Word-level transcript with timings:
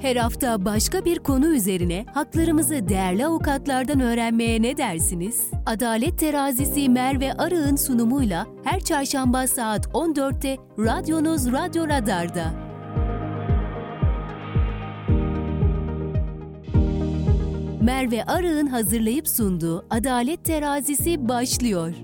Her 0.00 0.16
hafta 0.16 0.64
başka 0.64 1.04
bir 1.04 1.18
konu 1.18 1.46
üzerine 1.46 2.04
haklarımızı 2.14 2.88
değerli 2.88 3.26
avukatlardan 3.26 4.00
öğrenmeye 4.00 4.62
ne 4.62 4.76
dersiniz? 4.76 5.50
Adalet 5.66 6.18
Terazisi 6.18 6.88
Merve 6.88 7.32
Arı'nın 7.32 7.76
sunumuyla 7.76 8.46
her 8.64 8.80
çarşamba 8.80 9.46
saat 9.46 9.86
14'te 9.86 10.56
radyonuz 10.78 11.52
Radyo 11.52 11.88
Radar'da. 11.88 12.66
Merve 17.82 18.24
Arı'nın 18.24 18.66
hazırlayıp 18.66 19.28
sunduğu 19.28 19.86
Adalet 19.90 20.44
Terazisi 20.44 21.28
başlıyor. 21.28 21.94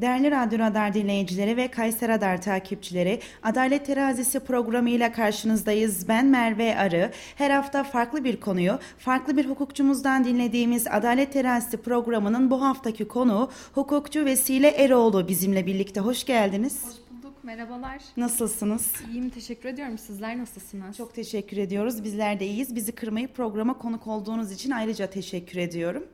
Değerli 0.00 0.30
Radyo 0.30 0.58
Radar 0.58 0.94
dinleyicileri 0.94 1.56
ve 1.56 1.68
Kayser 1.68 2.08
Radar 2.08 2.42
takipçileri, 2.42 3.20
Adalet 3.42 3.86
Terazisi 3.86 4.40
programıyla 4.40 5.12
karşınızdayız. 5.12 6.08
Ben 6.08 6.26
Merve 6.26 6.78
Arı. 6.78 7.10
Her 7.36 7.50
hafta 7.50 7.84
farklı 7.84 8.24
bir 8.24 8.40
konuyu, 8.40 8.78
farklı 8.98 9.36
bir 9.36 9.44
hukukçumuzdan 9.44 10.24
dinlediğimiz 10.24 10.86
Adalet 10.86 11.32
Terazisi 11.32 11.76
programının 11.76 12.50
bu 12.50 12.62
haftaki 12.62 13.08
konuğu 13.08 13.50
hukukçu 13.74 14.24
Vesile 14.24 14.68
Eroğlu 14.68 15.28
bizimle 15.28 15.66
birlikte. 15.66 16.00
Hoş 16.00 16.24
geldiniz. 16.24 16.84
Hoş 16.84 16.94
bulduk, 17.10 17.44
merhabalar. 17.44 17.98
Nasılsınız? 18.16 18.92
İyiyim, 19.10 19.30
teşekkür 19.30 19.68
ediyorum. 19.68 19.98
Sizler 19.98 20.38
nasılsınız? 20.38 20.96
Çok 20.96 21.14
teşekkür 21.14 21.56
ediyoruz. 21.56 22.04
Bizler 22.04 22.40
de 22.40 22.46
iyiyiz. 22.46 22.74
Bizi 22.74 22.92
kırmayıp 22.92 23.34
programa 23.34 23.78
konuk 23.78 24.06
olduğunuz 24.06 24.52
için 24.52 24.70
ayrıca 24.70 25.06
teşekkür 25.10 25.58
ediyorum. 25.58 26.06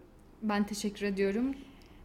Ben 0.42 0.64
teşekkür 0.64 1.06
ediyorum. 1.06 1.54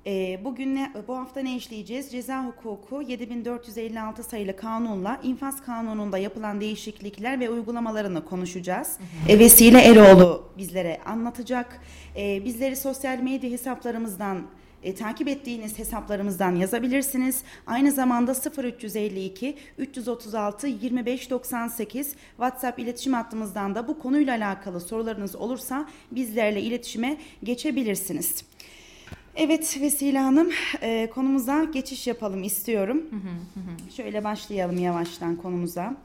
E, 0.09 0.39
bugün 0.43 0.75
ne, 0.75 0.91
bu 1.07 1.17
hafta 1.17 1.39
ne 1.39 1.55
işleyeceğiz? 1.55 2.11
Ceza 2.11 2.45
hukuku 2.45 3.01
7456 3.01 4.23
sayılı 4.23 4.55
kanunla 4.55 5.19
infaz 5.23 5.61
kanununda 5.65 6.17
yapılan 6.17 6.61
değişiklikler 6.61 7.39
ve 7.39 7.49
uygulamalarını 7.49 8.25
konuşacağız. 8.25 8.97
Hı 8.97 9.31
hı. 9.33 9.35
E, 9.35 9.39
Vesile 9.39 9.81
Eroğlu 9.81 10.49
bizlere 10.57 10.99
anlatacak. 11.05 11.81
E, 12.15 12.45
bizleri 12.45 12.75
sosyal 12.75 13.19
medya 13.19 13.49
hesaplarımızdan 13.49 14.41
e, 14.83 14.95
takip 14.95 15.27
ettiğiniz 15.27 15.79
hesaplarımızdan 15.79 16.55
yazabilirsiniz. 16.55 17.43
Aynı 17.67 17.91
zamanda 17.91 18.33
0352 18.63 19.57
336 19.77 20.67
2598 20.67 22.15
WhatsApp 22.29 22.79
iletişim 22.79 23.13
hattımızdan 23.13 23.75
da 23.75 23.87
bu 23.87 23.99
konuyla 23.99 24.35
alakalı 24.35 24.79
sorularınız 24.79 25.35
olursa 25.35 25.89
bizlerle 26.11 26.61
iletişime 26.61 27.17
geçebilirsiniz. 27.43 28.43
Evet 29.41 29.81
Vesile 29.81 30.19
Hanım 30.19 30.49
e, 30.81 31.09
konumuza 31.09 31.63
geçiş 31.63 32.07
yapalım 32.07 32.43
istiyorum. 32.43 32.97
Hı 33.09 33.15
hı 33.15 33.59
hı. 33.59 33.91
Şöyle 33.91 34.23
başlayalım 34.23 34.77
yavaştan 34.77 35.35
konumuza. 35.35 35.95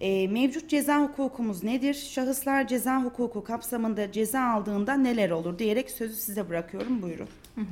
E, 0.00 0.28
mevcut 0.28 0.70
ceza 0.70 1.02
hukukumuz 1.02 1.62
nedir? 1.64 1.94
Şahıslar 1.94 2.68
ceza 2.68 3.02
hukuku 3.04 3.44
kapsamında 3.44 4.12
ceza 4.12 4.40
aldığında 4.40 4.94
neler 4.94 5.30
olur 5.30 5.58
diyerek 5.58 5.90
sözü 5.90 6.14
size 6.14 6.48
bırakıyorum. 6.48 7.02
Buyurun. 7.02 7.28
Hı 7.54 7.60
hı. 7.60 7.64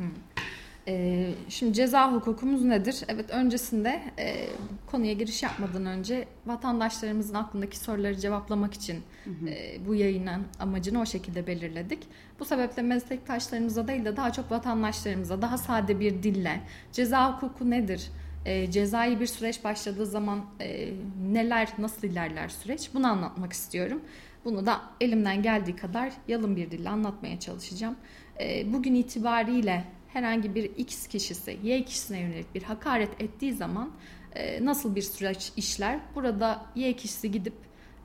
Ee, 0.89 1.31
şimdi 1.49 1.75
ceza 1.75 2.13
hukukumuz 2.13 2.65
nedir? 2.65 3.01
Evet 3.09 3.31
öncesinde 3.31 4.03
e, 4.19 4.47
konuya 4.87 5.13
giriş 5.13 5.43
yapmadan 5.43 5.87
önce 5.87 6.29
vatandaşlarımızın 6.47 7.35
aklındaki 7.35 7.79
soruları 7.79 8.17
cevaplamak 8.17 8.75
için 8.75 9.03
hı 9.25 9.31
hı. 9.31 9.49
E, 9.49 9.79
bu 9.87 9.95
yayının 9.95 10.43
amacını 10.59 11.01
o 11.01 11.07
şekilde 11.07 11.47
belirledik. 11.47 11.99
Bu 12.39 12.45
sebeple 12.45 12.83
meslektaşlarımıza 12.83 13.89
değil 13.89 14.05
de 14.05 14.17
daha 14.17 14.33
çok 14.33 14.51
vatandaşlarımıza 14.51 15.43
daha 15.43 15.59
sade 15.59 16.01
bir 16.01 16.23
dille 16.23 16.61
ceza 16.93 17.33
hukuku 17.33 17.71
nedir? 17.71 18.11
E, 18.47 18.71
cezai 18.71 19.21
bir 19.21 19.27
süreç 19.27 19.65
başladığı 19.65 20.07
zaman 20.07 20.45
e, 20.61 20.89
neler, 21.33 21.69
nasıl 21.79 22.09
ilerler 22.09 22.49
süreç? 22.49 22.91
Bunu 22.95 23.07
anlatmak 23.07 23.53
istiyorum. 23.53 24.01
Bunu 24.45 24.67
da 24.67 24.81
elimden 25.01 25.43
geldiği 25.43 25.77
kadar 25.77 26.13
yalın 26.29 26.57
bir 26.57 26.71
dille 26.71 26.89
anlatmaya 26.89 27.41
çalışacağım. 27.41 27.97
E, 28.41 28.73
bugün 28.73 28.95
itibariyle 28.95 29.85
herhangi 30.13 30.55
bir 30.55 30.65
X 30.77 31.07
kişisi 31.07 31.59
Y 31.63 31.85
kişisine 31.85 32.21
yönelik 32.21 32.55
bir 32.55 32.63
hakaret 32.63 33.21
ettiği 33.23 33.53
zaman 33.53 33.91
e, 34.35 34.65
nasıl 34.65 34.95
bir 34.95 35.03
süreç 35.03 35.53
işler? 35.57 36.01
Burada 36.15 36.67
Y 36.75 36.93
kişisi 36.93 37.31
gidip 37.31 37.55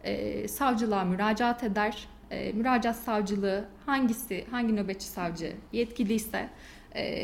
e, 0.03 0.47
savcılığa 0.47 1.03
müracaat 1.03 1.63
eder. 1.63 2.07
E, 2.31 2.51
müracaat 2.51 2.95
savcılığı 2.95 3.65
hangisi, 3.85 4.45
hangi 4.51 4.75
nöbetçi 4.75 5.05
savcı 5.05 5.53
yetkiliyse 5.71 6.49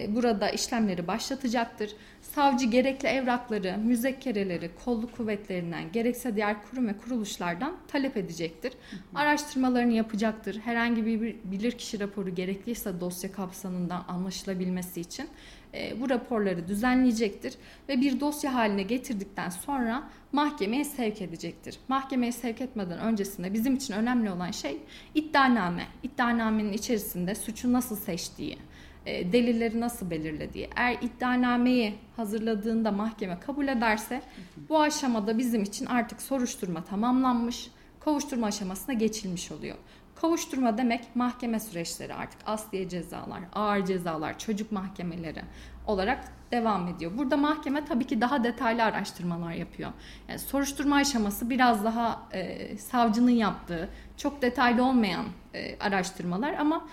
burada 0.09 0.49
işlemleri 0.49 1.07
başlatacaktır. 1.07 1.91
Savcı 2.21 2.65
gerekli 2.65 3.07
evrakları, 3.07 3.77
müzekkereleri, 3.77 4.71
kolluk 4.85 5.17
kuvvetlerinden 5.17 5.91
gerekse 5.91 6.35
diğer 6.35 6.55
kurum 6.63 6.87
ve 6.87 6.97
kuruluşlardan 6.97 7.75
talep 7.87 8.17
edecektir. 8.17 8.73
Araştırmalarını 9.15 9.93
yapacaktır. 9.93 10.59
Herhangi 10.59 11.05
bir 11.05 11.35
bilirkişi 11.43 11.99
raporu 11.99 12.35
gerekliyse 12.35 12.99
dosya 12.99 13.31
kapsamından 13.31 14.05
anlaşılabilmesi 14.07 15.01
için 15.01 15.27
e, 15.73 16.01
bu 16.01 16.09
raporları 16.09 16.67
düzenleyecektir 16.67 17.53
ve 17.89 18.01
bir 18.01 18.19
dosya 18.19 18.53
haline 18.53 18.83
getirdikten 18.83 19.49
sonra 19.49 20.09
mahkemeye 20.31 20.85
sevk 20.85 21.21
edecektir. 21.21 21.79
Mahkemeye 21.87 22.31
sevk 22.31 22.61
etmeden 22.61 22.99
öncesinde 22.99 23.53
bizim 23.53 23.75
için 23.75 23.93
önemli 23.93 24.31
olan 24.31 24.51
şey 24.51 24.77
iddianame. 25.15 25.87
İddianamenin 26.03 26.73
içerisinde 26.73 27.35
suçu 27.35 27.73
nasıl 27.73 27.95
seçtiği, 27.95 28.57
e, 29.05 29.33
delilleri 29.33 29.79
nasıl 29.79 30.09
belirlediği. 30.09 30.69
Eğer 30.75 30.97
iddianameyi 31.01 31.95
hazırladığında 32.15 32.91
mahkeme 32.91 33.39
kabul 33.39 33.67
ederse 33.67 34.21
bu 34.69 34.81
aşamada 34.81 35.37
bizim 35.37 35.63
için 35.63 35.85
artık 35.85 36.21
soruşturma 36.21 36.83
tamamlanmış, 36.83 37.71
kovuşturma 37.99 38.47
aşamasına 38.47 38.93
geçilmiş 38.93 39.51
oluyor. 39.51 39.77
Kovuşturma 40.21 40.77
demek 40.77 41.15
mahkeme 41.15 41.59
süreçleri 41.59 42.13
artık 42.13 42.39
asliye 42.45 42.89
cezalar, 42.89 43.39
ağır 43.53 43.85
cezalar, 43.85 44.39
çocuk 44.39 44.71
mahkemeleri 44.71 45.41
olarak 45.87 46.23
devam 46.51 46.87
ediyor. 46.87 47.11
Burada 47.17 47.37
mahkeme 47.37 47.85
tabii 47.85 48.07
ki 48.07 48.21
daha 48.21 48.43
detaylı 48.43 48.83
araştırmalar 48.83 49.51
yapıyor. 49.51 49.91
Yani 50.27 50.39
soruşturma 50.39 50.95
aşaması 50.95 51.49
biraz 51.49 51.83
daha 51.83 52.27
e, 52.33 52.77
savcının 52.77 53.31
yaptığı, 53.31 53.89
çok 54.17 54.41
detaylı 54.41 54.85
olmayan 54.85 55.25
e, 55.53 55.79
araştırmalar 55.79 56.53
ama 56.53 56.87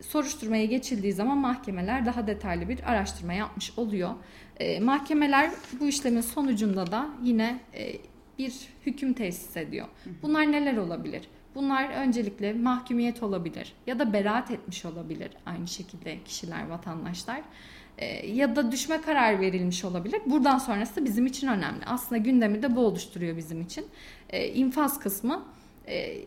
soruşturmaya 0.00 0.64
geçildiği 0.64 1.12
zaman 1.12 1.38
mahkemeler 1.38 2.06
daha 2.06 2.26
detaylı 2.26 2.68
bir 2.68 2.90
araştırma 2.90 3.32
yapmış 3.32 3.78
oluyor. 3.78 4.10
E, 4.60 4.80
mahkemeler 4.80 5.50
bu 5.80 5.88
işlemin 5.88 6.20
sonucunda 6.20 6.92
da 6.92 7.06
yine 7.22 7.60
e, 7.74 7.92
bir 8.38 8.54
hüküm 8.86 9.12
tesis 9.12 9.56
ediyor. 9.56 9.86
Bunlar 10.22 10.52
neler 10.52 10.76
olabilir? 10.76 11.22
Bunlar 11.54 11.88
öncelikle 11.88 12.52
mahkumiyet 12.52 13.22
olabilir 13.22 13.72
ya 13.86 13.98
da 13.98 14.12
beraat 14.12 14.50
etmiş 14.50 14.84
olabilir 14.84 15.30
aynı 15.46 15.68
şekilde 15.68 16.18
kişiler, 16.24 16.68
vatandaşlar. 16.68 17.40
E, 17.98 18.26
ya 18.26 18.56
da 18.56 18.72
düşme 18.72 19.00
karar 19.00 19.40
verilmiş 19.40 19.84
olabilir. 19.84 20.20
Buradan 20.26 20.58
sonrası 20.58 21.04
bizim 21.04 21.26
için 21.26 21.48
önemli. 21.48 21.84
Aslında 21.86 22.16
gündemi 22.16 22.62
de 22.62 22.76
bu 22.76 22.80
oluşturuyor 22.80 23.36
bizim 23.36 23.60
için. 23.60 23.86
E, 24.30 24.48
infaz 24.48 25.00
kısmı 25.00 25.44
e, 25.88 26.18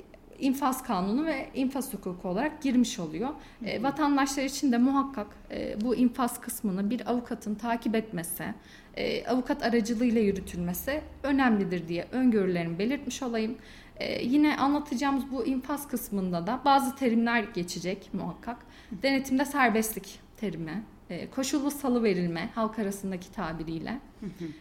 infaz 0.43 0.83
kanunu 0.83 1.25
ve 1.25 1.49
infaz 1.53 1.93
hukuku 1.93 2.27
olarak 2.27 2.61
girmiş 2.61 2.99
oluyor. 2.99 3.29
E, 3.65 3.83
vatandaşlar 3.83 4.43
için 4.43 4.71
de 4.71 4.77
muhakkak 4.77 5.27
e, 5.51 5.81
bu 5.81 5.95
infaz 5.95 6.41
kısmını 6.41 6.89
bir 6.89 7.11
avukatın 7.11 7.55
takip 7.55 7.95
etmesi, 7.95 8.53
e, 8.95 9.27
avukat 9.27 9.63
aracılığıyla 9.63 10.21
yürütülmesi 10.21 11.01
önemlidir 11.23 11.87
diye 11.87 12.07
öngörülerimi 12.11 12.79
belirtmiş 12.79 13.23
olayım. 13.23 13.55
E, 13.97 14.25
yine 14.25 14.57
anlatacağımız 14.57 15.23
bu 15.31 15.45
infaz 15.45 15.87
kısmında 15.87 16.47
da 16.47 16.61
bazı 16.65 16.95
terimler 16.95 17.43
geçecek 17.43 18.09
muhakkak. 18.13 18.57
Denetimde 18.91 19.45
serbestlik 19.45 20.19
terimi, 20.37 20.83
e, 21.09 21.29
koşullu 21.29 21.71
salı 21.71 22.03
verilme 22.03 22.49
halk 22.55 22.79
arasındaki 22.79 23.31
tabiriyle. 23.31 23.99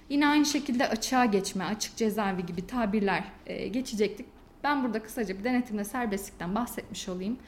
Yine 0.08 0.26
aynı 0.26 0.46
şekilde 0.46 0.88
açığa 0.88 1.24
geçme, 1.24 1.64
açık 1.64 1.96
cezaevi 1.96 2.46
gibi 2.46 2.66
tabirler 2.66 3.24
e, 3.46 3.68
geçecektik. 3.68 4.26
Ben 4.64 4.84
burada 4.84 5.02
kısaca 5.02 5.38
bir 5.38 5.44
denetimle 5.44 5.84
serbestlikten 5.84 6.54
bahsetmiş 6.54 7.08
olayım. 7.08 7.38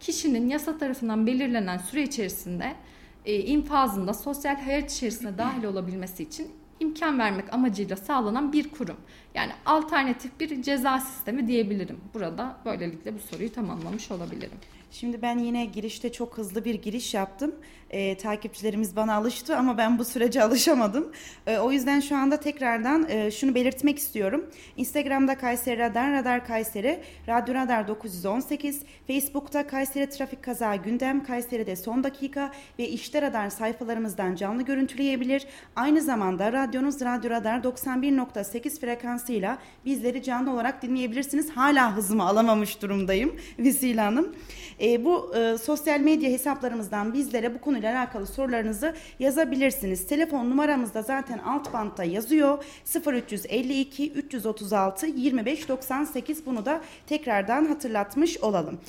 Kişinin 0.00 0.48
yasa 0.48 0.78
tarafından 0.78 1.26
belirlenen 1.26 1.78
süre 1.78 2.02
içerisinde 2.02 2.74
e, 3.24 3.38
infazında 3.38 4.14
sosyal 4.14 4.56
hayat 4.56 4.92
içerisine 4.92 5.38
dahil 5.38 5.64
olabilmesi 5.64 6.22
için 6.22 6.50
imkan 6.80 7.18
vermek 7.18 7.54
amacıyla 7.54 7.96
sağlanan 7.96 8.52
bir 8.52 8.68
kurum. 8.70 8.96
Yani 9.34 9.52
alternatif 9.66 10.40
bir 10.40 10.62
ceza 10.62 11.00
sistemi 11.00 11.48
diyebilirim. 11.48 12.00
Burada 12.14 12.56
böylelikle 12.64 13.14
bu 13.14 13.18
soruyu 13.18 13.52
tamamlamış 13.52 14.10
olabilirim. 14.10 14.58
Şimdi 14.90 15.22
ben 15.22 15.38
yine 15.38 15.64
girişte 15.64 16.12
çok 16.12 16.38
hızlı 16.38 16.64
bir 16.64 16.74
giriş 16.74 17.14
yaptım. 17.14 17.54
E, 17.94 18.16
takipçilerimiz 18.16 18.96
bana 18.96 19.14
alıştı 19.14 19.56
ama 19.56 19.78
ben 19.78 19.98
bu 19.98 20.04
sürece 20.04 20.42
alışamadım. 20.42 21.12
E, 21.46 21.58
o 21.58 21.72
yüzden 21.72 22.00
şu 22.00 22.16
anda 22.16 22.36
tekrardan 22.36 23.06
e, 23.08 23.30
şunu 23.30 23.54
belirtmek 23.54 23.98
istiyorum. 23.98 24.46
Instagram'da 24.76 25.38
Kayseri 25.38 25.78
Radar, 25.78 26.12
Radar 26.12 26.46
Kayseri, 26.46 27.00
Radyo 27.28 27.54
Radar 27.54 27.88
918, 27.88 28.82
Facebook'ta 29.06 29.66
Kayseri 29.66 30.10
Trafik 30.10 30.42
Kaza 30.42 30.76
Gündem, 30.76 31.24
Kayseri'de 31.24 31.76
Son 31.76 32.04
Dakika 32.04 32.52
ve 32.78 32.88
İşte 32.88 33.22
Radar 33.22 33.50
sayfalarımızdan 33.50 34.34
canlı 34.34 34.62
görüntüleyebilir. 34.62 35.46
Aynı 35.76 36.00
zamanda 36.00 36.52
radyonuz 36.52 37.00
Radyo 37.00 37.30
Radar 37.30 37.58
91.8 37.58 38.80
frekansıyla 38.80 39.58
bizleri 39.84 40.22
canlı 40.22 40.52
olarak 40.52 40.82
dinleyebilirsiniz. 40.82 41.50
Hala 41.50 41.96
hızımı 41.96 42.22
alamamış 42.22 42.82
durumdayım 42.82 43.36
Vesile 43.58 44.00
Hanım. 44.00 44.36
E, 44.80 45.04
bu 45.04 45.36
e, 45.36 45.58
sosyal 45.58 46.00
medya 46.00 46.30
hesaplarımızdan 46.30 47.14
bizlere 47.14 47.54
bu 47.54 47.60
konuyla 47.60 47.83
alakalı 47.88 48.26
sorularınızı 48.26 48.94
yazabilirsiniz. 49.18 50.06
Telefon 50.06 50.50
numaramız 50.50 50.94
da 50.94 51.02
zaten 51.02 51.38
alt 51.38 51.72
bantta 51.72 52.04
yazıyor. 52.04 52.64
0352 53.06 54.12
336 54.12 55.06
25 55.06 55.68
98 55.68 56.46
bunu 56.46 56.64
da 56.66 56.80
tekrardan 57.06 57.66
hatırlatmış 57.66 58.38
olalım. 58.38 58.80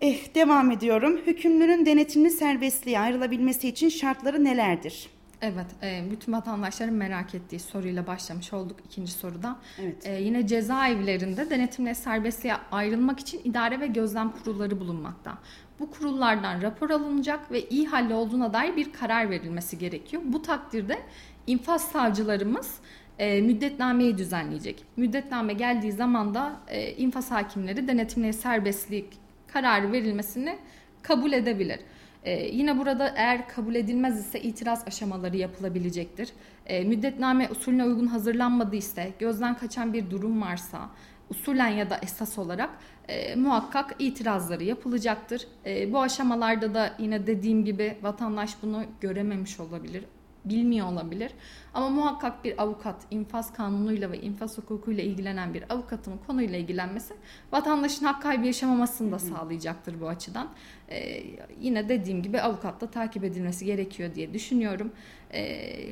Eh, 0.00 0.34
devam 0.34 0.70
ediyorum. 0.70 1.20
Hükümlünün 1.26 1.86
denetimli 1.86 2.30
serbestliğe 2.30 3.00
ayrılabilmesi 3.00 3.68
için 3.68 3.88
şartları 3.88 4.44
nelerdir? 4.44 5.08
Evet, 5.42 5.66
e, 5.82 6.04
bütün 6.10 6.32
vatandaşların 6.32 6.94
merak 6.94 7.34
ettiği 7.34 7.58
soruyla 7.58 8.06
başlamış 8.06 8.52
olduk 8.52 8.76
ikinci 8.86 9.12
soruda. 9.12 9.56
Evet. 9.82 10.06
E, 10.06 10.22
yine 10.22 10.46
cezaevlerinde 10.46 11.50
denetimle 11.50 11.94
serbestliğe 11.94 12.54
ayrılmak 12.72 13.20
için 13.20 13.40
idare 13.44 13.80
ve 13.80 13.86
gözlem 13.86 14.32
kurulları 14.32 14.80
bulunmakta. 14.80 15.38
Bu 15.80 15.90
kurullardan 15.90 16.62
rapor 16.62 16.90
alınacak 16.90 17.52
ve 17.52 17.68
iyi 17.68 17.86
halde 17.86 18.14
olduğuna 18.14 18.52
dair 18.52 18.76
bir 18.76 18.92
karar 18.92 19.30
verilmesi 19.30 19.78
gerekiyor. 19.78 20.22
Bu 20.24 20.42
takdirde 20.42 20.98
infaz 21.46 21.84
savcılarımız 21.84 22.74
e, 23.18 23.40
müddetnameyi 23.40 24.18
düzenleyecek. 24.18 24.84
Müddetname 24.96 25.52
geldiği 25.52 25.92
zaman 25.92 26.34
da 26.34 26.56
e, 26.68 26.92
infaz 26.92 27.30
hakimleri 27.30 27.88
denetimle 27.88 28.32
serbestlik 28.32 29.06
kararı 29.46 29.92
verilmesini 29.92 30.58
kabul 31.02 31.32
edebilir. 31.32 31.80
Ee, 32.24 32.46
yine 32.46 32.78
burada 32.78 33.12
eğer 33.16 33.48
kabul 33.48 33.74
edilmez 33.74 34.20
ise 34.20 34.40
itiraz 34.42 34.84
aşamaları 34.86 35.36
yapılabilecektir. 35.36 36.28
Ee, 36.66 36.84
müddetname 36.84 37.48
usulüne 37.50 37.84
uygun 37.84 38.06
hazırlanmadıysa, 38.06 39.02
gözden 39.18 39.56
kaçan 39.56 39.92
bir 39.92 40.10
durum 40.10 40.42
varsa, 40.42 40.90
usulen 41.30 41.68
ya 41.68 41.90
da 41.90 41.98
esas 42.02 42.38
olarak 42.38 42.70
e, 43.08 43.34
muhakkak 43.34 43.94
itirazları 43.98 44.64
yapılacaktır. 44.64 45.46
E, 45.66 45.92
bu 45.92 46.02
aşamalarda 46.02 46.74
da 46.74 46.94
yine 46.98 47.26
dediğim 47.26 47.64
gibi 47.64 47.98
vatandaş 48.02 48.62
bunu 48.62 48.84
görememiş 49.00 49.60
olabilir, 49.60 50.04
bilmiyor 50.44 50.92
olabilir. 50.92 51.32
Ama 51.74 51.88
muhakkak 51.88 52.44
bir 52.44 52.62
avukat 52.62 52.96
infaz 53.10 53.52
kanunuyla 53.52 54.12
ve 54.12 54.20
infaz 54.20 54.58
hukukuyla 54.58 55.02
ilgilenen 55.02 55.54
bir 55.54 55.72
avukatın 55.72 56.20
konuyla 56.26 56.58
ilgilenmesi 56.58 57.14
vatandaşın 57.52 58.06
hak 58.06 58.22
kaybı 58.22 58.46
yaşamamasını 58.46 59.12
da 59.12 59.18
sağlayacaktır 59.18 60.00
bu 60.00 60.08
açıdan. 60.08 60.48
Ee, 60.88 61.22
yine 61.60 61.88
dediğim 61.88 62.22
gibi 62.22 62.40
avukatla 62.40 62.86
takip 62.86 63.24
edilmesi 63.24 63.64
gerekiyor 63.64 64.14
diye 64.14 64.34
düşünüyorum. 64.34 64.92
Ee, 65.32 65.88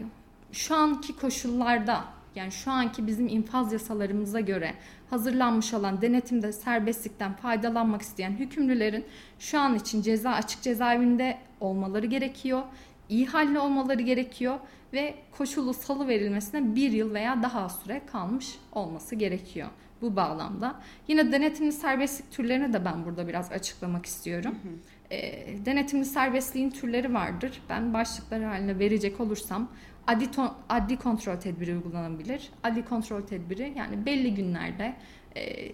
şu 0.53 0.75
anki 0.75 1.17
koşullarda 1.17 2.05
yani 2.37 2.53
şu 2.53 2.71
anki 2.71 3.07
bizim 3.07 3.29
infaz 3.29 3.73
yasalarımıza 3.73 4.41
göre 4.41 4.75
hazırlanmış 5.11 5.75
olan 5.75 6.03
denetimde 6.03 6.53
serbestlikten 6.53 7.33
faydalanmak 7.33 8.03
isteyen 8.03 8.33
hükümlülerin 8.33 9.05
şu 9.39 9.61
an 9.61 9.75
için 9.75 10.03
ceza 10.03 10.31
açık 10.31 10.63
cezaevinde 10.63 11.39
olmaları 11.61 12.07
gerekiyor 12.07 12.63
iyi 13.09 13.27
halli 13.27 13.59
olmaları 13.59 14.03
gerekiyor 14.03 14.59
ve 14.93 15.15
koşulu 15.31 15.75
salı 15.75 16.09
verilmesine 16.09 16.75
bir 16.75 16.93
yıl 16.93 17.15
veya 17.15 17.43
daha 17.43 17.61
az 17.61 17.81
süre 17.83 18.03
kalmış 18.13 18.59
olması 18.73 19.15
gerekiyor 19.15 19.69
bu 20.03 20.17
bağlamda. 20.17 20.81
Yine 21.09 21.33
denetimli 21.33 21.73
serbestlik 21.73 22.33
türlerini 22.33 22.73
de 22.73 22.85
ben 22.85 23.05
burada 23.05 23.29
biraz 23.29 23.53
açıklamak 23.53 24.07
istiyorum. 24.07 24.55
Hı 24.63 24.69
hı. 24.69 24.73
E, 25.11 25.47
denetimli 25.67 26.05
serbestliğin 26.05 26.71
türleri 26.71 27.15
vardır. 27.15 27.63
Ben 27.69 27.95
başlıkları 27.95 28.45
haline 28.45 28.79
verecek 28.79 29.21
olursam 29.21 29.69
adli, 30.07 30.31
ton, 30.31 30.55
adli 30.69 30.97
kontrol 30.97 31.37
tedbiri 31.37 31.75
uygulanabilir. 31.75 32.51
Adli 32.63 32.85
kontrol 32.85 33.23
tedbiri 33.23 33.73
yani 33.77 34.07
belli 34.07 34.35
günlerde 34.35 34.95
e, 35.37 35.73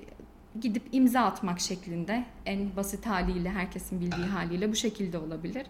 gidip 0.60 0.82
imza 0.92 1.20
atmak 1.20 1.60
şeklinde 1.60 2.24
en 2.46 2.76
basit 2.76 3.06
haliyle 3.06 3.50
herkesin 3.50 4.00
bildiği 4.00 4.26
haliyle 4.26 4.72
bu 4.72 4.76
şekilde 4.76 5.18
olabilir. 5.18 5.66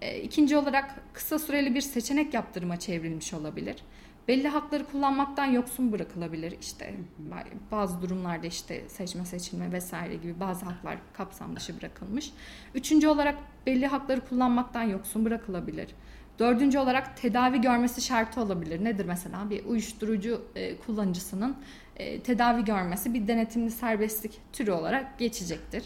E, 0.00 0.20
ikinci 0.20 0.56
olarak 0.56 1.00
kısa 1.12 1.38
süreli 1.38 1.74
bir 1.74 1.80
seçenek 1.80 2.34
yaptırıma 2.34 2.76
çevrilmiş 2.76 3.34
olabilir. 3.34 3.76
Belli 4.28 4.48
hakları 4.48 4.84
kullanmaktan 4.84 5.46
yoksun 5.46 5.92
bırakılabilir. 5.92 6.56
İşte 6.60 6.94
bazı 7.70 8.02
durumlarda 8.02 8.46
işte 8.46 8.88
seçme 8.88 9.24
seçilme 9.24 9.72
vesaire 9.72 10.14
gibi 10.14 10.40
bazı 10.40 10.64
haklar 10.64 10.98
kapsam 11.12 11.56
dışı 11.56 11.78
bırakılmış. 11.78 12.32
Üçüncü 12.74 13.08
olarak 13.08 13.38
belli 13.66 13.86
hakları 13.86 14.20
kullanmaktan 14.20 14.82
yoksun 14.82 15.24
bırakılabilir. 15.24 15.88
Dördüncü 16.38 16.78
olarak 16.78 17.16
tedavi 17.16 17.60
görmesi 17.60 18.00
şartı 18.00 18.40
olabilir. 18.40 18.84
Nedir 18.84 19.04
mesela? 19.04 19.50
Bir 19.50 19.64
uyuşturucu 19.64 20.42
e, 20.54 20.76
kullanıcısının 20.76 21.56
e, 21.96 22.20
tedavi 22.20 22.64
görmesi 22.64 23.14
bir 23.14 23.28
denetimli 23.28 23.70
serbestlik 23.70 24.40
türü 24.52 24.70
olarak 24.70 25.18
geçecektir. 25.18 25.84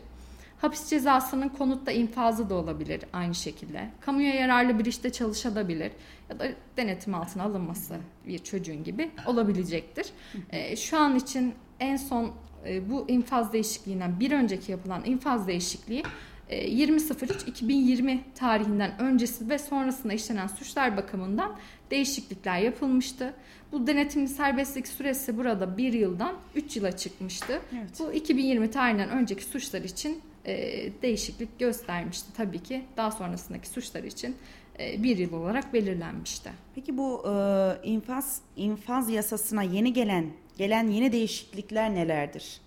Hapis 0.61 0.91
cezasının 0.91 1.49
konutta 1.49 1.93
infazı 1.93 2.51
da 2.51 2.55
olabilir 2.55 3.01
aynı 3.13 3.35
şekilde. 3.35 3.91
Kamuya 4.01 4.35
yararlı 4.35 4.79
bir 4.79 4.85
işte 4.85 5.13
çalışabilir 5.13 5.93
ya 6.31 6.39
da 6.39 6.47
denetim 6.77 7.15
altına 7.15 7.43
alınması 7.43 7.97
bir 8.27 8.39
çocuğun 8.39 8.85
gibi 8.85 9.11
olabilecektir. 9.27 10.07
E, 10.51 10.77
şu 10.77 10.99
an 10.99 11.17
için 11.17 11.55
en 11.81 11.97
son 11.97 12.33
e, 12.67 12.91
bu 12.91 13.05
infaz 13.09 13.53
değişikliğinden 13.53 14.21
bir 14.21 14.33
önceki 14.33 14.73
yapılan 14.73 15.05
infaz 15.05 15.47
değişikliği 15.47 16.03
20.03.2020 16.51 18.19
tarihinden 18.35 18.99
öncesi 18.99 19.49
ve 19.49 19.59
sonrasında 19.59 20.13
işlenen 20.13 20.47
suçlar 20.47 20.97
bakımından 20.97 21.57
değişiklikler 21.91 22.59
yapılmıştı. 22.59 23.35
Bu 23.73 23.87
denetimli 23.87 24.29
serbestlik 24.29 24.89
süresi 24.89 25.39
burada 25.39 25.79
bir 25.79 25.93
yıldan 25.93 26.37
3 26.55 26.77
yıla 26.77 26.97
çıkmıştı. 26.97 27.61
Evet. 27.73 27.91
Bu 27.99 28.13
2020 28.13 28.71
tarihinden 28.71 29.09
önceki 29.09 29.45
suçlar 29.45 29.83
için 29.83 30.23
e, 30.47 30.55
değişiklik 31.03 31.59
göstermişti 31.59 32.33
tabii 32.37 32.63
ki. 32.63 32.85
Daha 32.97 33.11
sonrasındaki 33.11 33.69
suçlar 33.69 34.03
için 34.03 34.37
e, 34.79 35.03
bir 35.03 35.19
yıl 35.19 35.33
olarak 35.33 35.73
belirlenmişti. 35.73 36.51
Peki 36.75 36.99
bu 36.99 37.25
e, 37.29 37.89
infaz 37.89 38.41
infaz 38.57 39.11
yasasına 39.11 39.63
yeni 39.63 39.93
gelen 39.93 40.27
gelen 40.59 40.89
yeni 40.89 41.13
değişiklikler 41.13 41.95
nelerdir? 41.95 42.61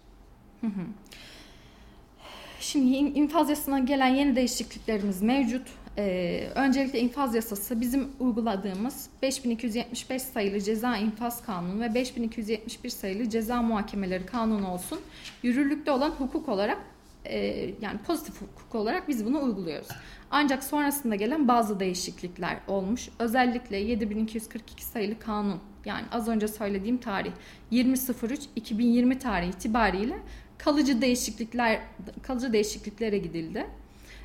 Hı 0.62 0.68
hı. 0.68 0.86
Şimdi 2.62 2.96
infaz 2.96 3.50
yasasına 3.50 3.80
gelen 3.80 4.08
yeni 4.08 4.36
değişikliklerimiz 4.36 5.22
mevcut. 5.22 5.68
Ee, 5.98 6.48
öncelikle 6.56 7.00
infaz 7.00 7.36
yasası 7.36 7.82
bizim 7.82 8.10
uyguladığımız 8.20 9.10
5275 9.22 10.22
sayılı 10.22 10.60
ceza 10.60 10.98
infaz 10.98 11.46
kanunu 11.46 11.82
ve 11.82 11.94
5271 11.94 12.90
sayılı 12.90 13.30
ceza 13.30 13.62
muhakemeleri 13.62 14.26
kanunu 14.26 14.72
olsun. 14.72 15.00
Yürürlükte 15.44 15.92
olan 15.92 16.10
hukuk 16.10 16.50
olarak 16.50 16.78
e, 17.26 17.38
yani 17.82 17.98
pozitif 18.08 18.42
hukuk 18.42 18.76
olarak 18.76 19.08
biz 19.08 19.26
bunu 19.26 19.44
uyguluyoruz. 19.44 19.88
Ancak 20.32 20.64
sonrasında 20.64 21.16
gelen 21.16 21.48
bazı 21.48 21.80
değişiklikler 21.80 22.58
olmuş. 22.68 23.10
Özellikle 23.20 23.78
7242 23.78 24.86
sayılı 24.86 25.20
kanun 25.20 25.60
yani 25.86 26.06
az 26.12 26.28
önce 26.28 26.48
söylediğim 26.48 26.98
tarih 26.98 27.32
20.03.2020 27.72 29.20
tarihi 29.20 29.50
itibariyle 29.50 30.18
kalıcı 30.64 31.02
değişiklikler 31.02 31.80
kalıcı 32.22 32.54
değişikliklere 32.54 33.18
gidildi. 33.18 33.66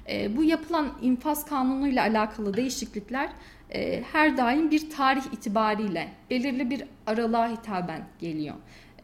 E, 0.08 0.36
bu 0.36 0.44
yapılan 0.44 0.98
infaz 1.02 1.46
kanunuyla 1.46 2.02
alakalı 2.02 2.56
değişiklikler 2.56 3.28
e, 3.74 4.02
her 4.12 4.36
daim 4.36 4.70
bir 4.70 4.90
tarih 4.90 5.22
itibariyle 5.32 6.08
belirli 6.30 6.70
bir 6.70 6.84
aralığa 7.06 7.48
hitaben 7.48 8.04
geliyor. 8.20 8.54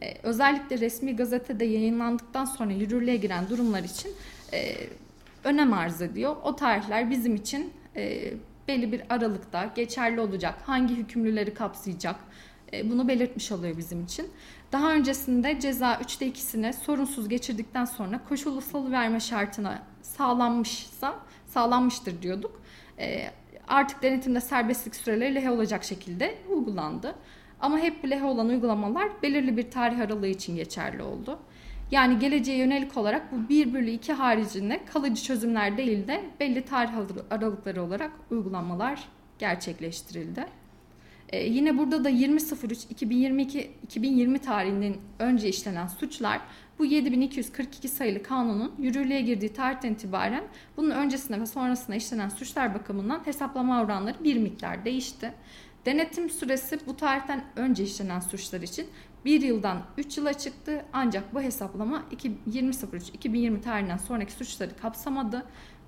E, 0.01 0.17
özellikle 0.23 0.79
resmi 0.79 1.15
gazetede 1.15 1.65
yayınlandıktan 1.65 2.45
sonra 2.45 2.71
yürürlüğe 2.71 3.15
giren 3.15 3.49
durumlar 3.49 3.83
için 3.83 4.11
e, 4.53 4.75
önem 5.43 5.73
arz 5.73 6.01
ediyor. 6.01 6.35
O 6.43 6.55
tarihler 6.55 7.09
bizim 7.09 7.35
için 7.35 7.73
e, 7.95 8.33
belli 8.67 8.91
bir 8.91 9.01
aralıkta 9.09 9.71
geçerli 9.75 10.21
olacak. 10.21 10.55
Hangi 10.65 10.95
hükümlüleri 10.95 11.53
kapsayacak? 11.53 12.15
E, 12.73 12.89
bunu 12.89 13.07
belirtmiş 13.07 13.51
oluyor 13.51 13.77
bizim 13.77 14.03
için. 14.03 14.27
Daha 14.71 14.93
öncesinde 14.93 15.59
ceza 15.59 15.93
3'te 15.93 16.27
2'sine 16.27 16.73
sorunsuz 16.73 17.29
geçirdikten 17.29 17.85
sonra 17.85 18.19
koşullu 18.29 18.61
salıverme 18.61 19.19
şartına 19.19 19.83
sağlanmışsa 20.01 21.15
sağlanmıştır 21.47 22.21
diyorduk. 22.21 22.61
E, 22.99 23.31
artık 23.67 24.01
denetimde 24.01 24.41
serbestlik 24.41 24.95
süreleri 24.95 25.35
lehe 25.35 25.51
olacak 25.51 25.83
şekilde 25.83 26.35
uygulandı. 26.49 27.15
Ama 27.59 27.77
hep 27.77 28.09
lehe 28.09 28.23
olan 28.23 28.49
uygulamalar 28.49 29.09
belirli 29.23 29.57
bir 29.57 29.71
tarih 29.71 29.99
aralığı 29.99 30.27
için 30.27 30.55
geçerli 30.55 31.03
oldu. 31.03 31.39
Yani 31.91 32.19
geleceğe 32.19 32.57
yönelik 32.57 32.97
olarak 32.97 33.31
bu 33.31 33.49
1 33.49 33.73
bölü 33.73 33.89
2 33.89 34.13
haricinde 34.13 34.85
kalıcı 34.85 35.23
çözümler 35.23 35.77
değil 35.77 36.07
de 36.07 36.23
belli 36.39 36.65
tarih 36.65 36.91
aralıkları 37.31 37.83
olarak 37.83 38.11
uygulamalar 38.31 39.09
gerçekleştirildi. 39.39 40.45
Ee, 41.33 41.43
yine 41.43 41.77
burada 41.77 42.03
da 42.03 42.09
20.03.2022 42.09 43.67
2020 43.83 44.39
tarihinin 44.39 45.01
önce 45.19 45.49
işlenen 45.49 45.87
suçlar 45.87 46.41
bu 46.79 46.85
7242 46.85 47.87
sayılı 47.87 48.23
kanunun 48.23 48.71
yürürlüğe 48.79 49.21
girdiği 49.21 49.53
tarihten 49.53 49.93
itibaren 49.93 50.43
bunun 50.77 50.89
öncesinde 50.89 51.41
ve 51.41 51.45
sonrasında 51.45 51.95
işlenen 51.95 52.29
suçlar 52.29 52.73
bakımından 52.73 53.25
hesaplama 53.25 53.81
oranları 53.81 54.23
bir 54.23 54.37
miktar 54.37 54.85
değişti. 54.85 55.33
Denetim 55.85 56.29
süresi 56.29 56.79
bu 56.87 56.97
tarihten 56.97 57.43
önce 57.55 57.83
işlenen 57.83 58.19
suçlar 58.19 58.61
için 58.61 58.87
1 59.25 59.41
yıldan 59.41 59.81
3 59.97 60.17
yıla 60.17 60.33
çıktı 60.33 60.85
ancak 60.93 61.33
bu 61.33 61.41
hesaplama 61.41 62.03
20.03-2020 62.11 63.61
tarihinden 63.61 63.97
sonraki 63.97 64.31
suçları 64.31 64.77
kapsamadı. 64.77 65.45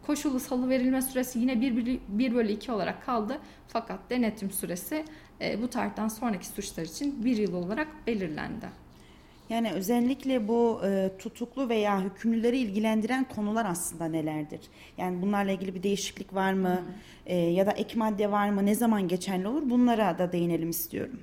Koşullu 0.07 0.39
salı 0.39 0.69
verilme 0.69 1.01
süresi 1.01 1.39
yine 1.39 1.61
1, 1.61 1.99
1 2.07 2.35
bölü 2.35 2.51
2 2.51 2.71
olarak 2.71 3.05
kaldı. 3.05 3.39
Fakat 3.67 3.99
denetim 4.09 4.51
süresi 4.51 5.05
e, 5.41 5.61
bu 5.61 5.67
tarihten 5.67 6.07
sonraki 6.07 6.47
suçlar 6.47 6.83
için 6.83 7.25
1 7.25 7.37
yıl 7.37 7.53
olarak 7.53 7.87
belirlendi. 8.07 8.65
Yani 9.49 9.71
özellikle 9.71 10.47
bu 10.47 10.81
e, 10.85 11.11
tutuklu 11.19 11.69
veya 11.69 12.01
hükümlüleri 12.01 12.57
ilgilendiren 12.57 13.23
konular 13.23 13.65
aslında 13.65 14.05
nelerdir? 14.05 14.61
Yani 14.97 15.21
bunlarla 15.21 15.51
ilgili 15.51 15.75
bir 15.75 15.83
değişiklik 15.83 16.33
var 16.33 16.53
mı? 16.53 16.81
E, 17.25 17.35
ya 17.35 17.65
da 17.65 17.71
ek 17.71 17.99
madde 17.99 18.31
var 18.31 18.49
mı? 18.49 18.65
Ne 18.65 18.75
zaman 18.75 19.07
geçerli 19.07 19.47
olur? 19.47 19.69
Bunlara 19.69 20.17
da 20.17 20.31
değinelim 20.31 20.69
istiyorum. 20.69 21.19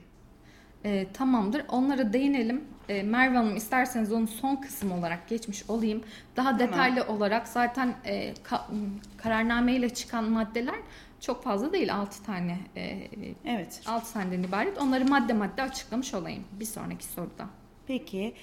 E, 0.84 1.06
tamamdır. 1.12 1.62
Onlara 1.68 2.12
değinelim. 2.12 2.64
E, 2.88 3.02
Merve 3.02 3.36
Hanım 3.36 3.56
isterseniz 3.56 4.12
onu 4.12 4.26
son 4.26 4.56
kısım 4.56 4.92
olarak 4.92 5.28
geçmiş 5.28 5.70
olayım. 5.70 6.02
Daha 6.36 6.58
detaylı 6.58 7.04
olarak 7.04 7.48
zaten 7.48 7.94
e, 8.04 8.34
ka, 8.42 8.68
kararname 9.16 9.76
ile 9.76 9.90
çıkan 9.90 10.24
maddeler 10.24 10.74
çok 11.20 11.44
fazla 11.44 11.72
değil 11.72 11.94
6 11.94 12.24
tane. 12.24 12.58
E, 12.76 13.08
evet. 13.44 13.80
6 13.86 14.12
taneden 14.12 14.42
ibaret. 14.42 14.78
Onları 14.78 15.04
madde 15.04 15.32
madde 15.32 15.62
açıklamış 15.62 16.14
olayım 16.14 16.44
bir 16.60 16.64
sonraki 16.64 17.04
soruda. 17.04 17.46
Peki. 17.86 18.34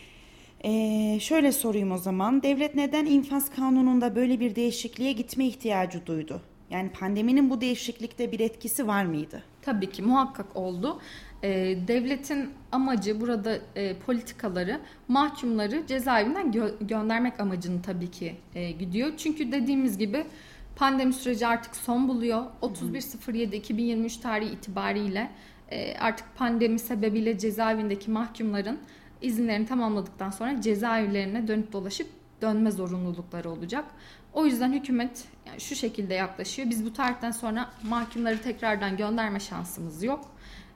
Ee, 0.65 1.17
şöyle 1.21 1.51
sorayım 1.51 1.91
o 1.91 1.97
zaman. 1.97 2.43
Devlet 2.43 2.75
neden 2.75 3.05
infaz 3.05 3.49
kanununda 3.49 4.15
böyle 4.15 4.39
bir 4.39 4.55
değişikliğe 4.55 5.11
gitme 5.11 5.45
ihtiyacı 5.45 6.05
duydu? 6.05 6.41
Yani 6.69 6.89
pandeminin 6.89 7.49
bu 7.49 7.61
değişiklikte 7.61 8.31
bir 8.31 8.39
etkisi 8.39 8.87
var 8.87 9.05
mıydı? 9.05 9.43
Tabii 9.61 9.89
ki 9.89 10.01
muhakkak 10.01 10.55
oldu. 10.55 11.01
Ee, 11.43 11.77
devletin 11.87 12.49
amacı 12.71 13.21
burada 13.21 13.57
e, 13.75 13.93
politikaları 13.93 14.79
mahkumları 15.07 15.87
cezaevinden 15.87 16.51
gö- 16.51 16.87
göndermek 16.87 17.39
amacını 17.39 17.81
tabii 17.81 18.11
ki 18.11 18.35
e, 18.55 18.71
gidiyor. 18.71 19.11
Çünkü 19.17 19.51
dediğimiz 19.51 19.97
gibi 19.97 20.25
pandemi 20.75 21.13
süreci 21.13 21.47
artık 21.47 21.75
son 21.75 22.07
buluyor. 22.07 22.45
31.07.2023 22.61 24.21
tarihi 24.21 24.51
itibariyle 24.51 25.31
e, 25.71 25.97
artık 25.97 26.35
pandemi 26.35 26.79
sebebiyle 26.79 27.37
cezaevindeki 27.37 28.11
mahkumların 28.11 28.79
izinlerini 29.21 29.65
tamamladıktan 29.65 30.29
sonra 30.29 30.61
cezaevlerine 30.61 31.47
dönüp 31.47 31.71
dolaşıp 31.71 32.07
dönme 32.41 32.71
zorunlulukları 32.71 33.49
olacak. 33.49 33.85
O 34.33 34.45
yüzden 34.45 34.73
hükümet 34.73 35.25
yani 35.47 35.61
şu 35.61 35.75
şekilde 35.75 36.13
yaklaşıyor. 36.13 36.69
Biz 36.69 36.85
bu 36.85 36.93
tarihten 36.93 37.31
sonra 37.31 37.69
mahkumları 37.83 38.41
tekrardan 38.41 38.97
gönderme 38.97 39.39
şansımız 39.39 40.03
yok. 40.03 40.25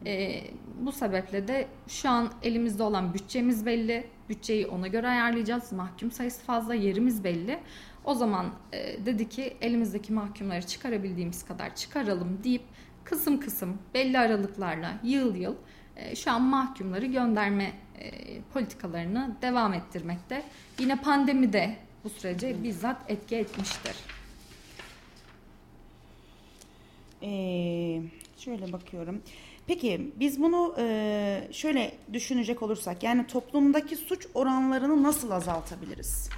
E, 0.06 0.44
bu 0.80 0.92
sebeple 0.92 1.48
de 1.48 1.68
şu 1.88 2.10
an 2.10 2.32
elimizde 2.44 2.84
olan 2.84 3.14
bütçemiz 3.14 3.66
belli. 3.66 4.08
Bütçeyi 4.30 4.68
ona 4.68 4.88
göre 4.88 5.08
ayarlayacağız. 5.08 5.72
Mahkum 5.72 6.12
sayısı 6.12 6.44
fazla, 6.44 6.74
yerimiz 6.74 7.24
belli. 7.24 7.60
O 8.04 8.14
zaman 8.14 8.54
e, 8.74 9.06
dedi 9.06 9.30
ki 9.30 9.58
elimizdeki 9.62 10.14
mahkumları 10.14 10.68
çıkarabildiğimiz 10.68 11.46
kadar 11.46 11.76
çıkaralım 11.76 12.40
deyip 12.44 12.64
kısım 13.04 13.40
kısım 13.40 13.78
belli 13.94 14.20
aralıklarla 14.20 14.94
yıl 15.04 15.36
yıl 15.36 15.56
e, 15.96 16.16
şu 16.16 16.32
an 16.32 16.42
mahkumları 16.42 17.06
gönderme 17.06 17.72
e, 18.00 18.12
politikalarını 18.54 19.36
devam 19.42 19.74
ettirmekte. 19.74 20.44
Yine 20.80 20.96
pandemi 20.96 21.54
de 21.54 21.76
bu 22.04 22.10
sürece 22.10 22.64
bizzat 22.64 23.12
etki 23.12 23.36
etmiştir. 23.36 23.96
Ee, 27.24 28.02
şöyle 28.38 28.74
bakıyorum. 28.74 29.22
Peki 29.68 30.14
biz 30.20 30.42
bunu 30.42 30.76
e, 30.78 31.48
şöyle 31.52 31.98
düşünecek 32.14 32.64
olursak 32.64 33.04
yani 33.04 33.28
toplumdaki 33.28 33.96
suç 33.96 34.28
oranlarını 34.34 35.04
nasıl 35.04 35.32
azaltabiliriz? 35.32 36.30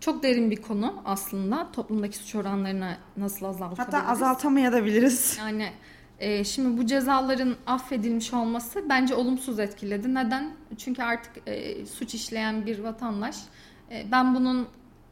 Çok 0.00 0.22
derin 0.22 0.50
bir 0.50 0.62
konu 0.62 1.02
aslında 1.04 1.72
toplumdaki 1.72 2.16
suç 2.16 2.34
oranlarını 2.34 2.96
nasıl 3.16 3.46
azaltabiliriz? 3.46 3.94
Hatta 3.94 4.08
azaltamayabiliriz. 4.08 5.38
Yani 5.38 5.70
e, 6.18 6.44
şimdi 6.44 6.78
bu 6.78 6.86
cezaların 6.86 7.56
affedilmiş 7.66 8.34
olması 8.34 8.88
bence 8.88 9.14
olumsuz 9.14 9.58
etkiledi. 9.58 10.14
Neden? 10.14 10.50
Çünkü 10.78 11.02
artık 11.02 11.32
e, 11.48 11.86
suç 11.86 12.14
işleyen 12.14 12.66
bir 12.66 12.78
vatandaş 12.78 13.36
e, 13.90 14.06
ben 14.12 14.34
bunun 14.34 14.68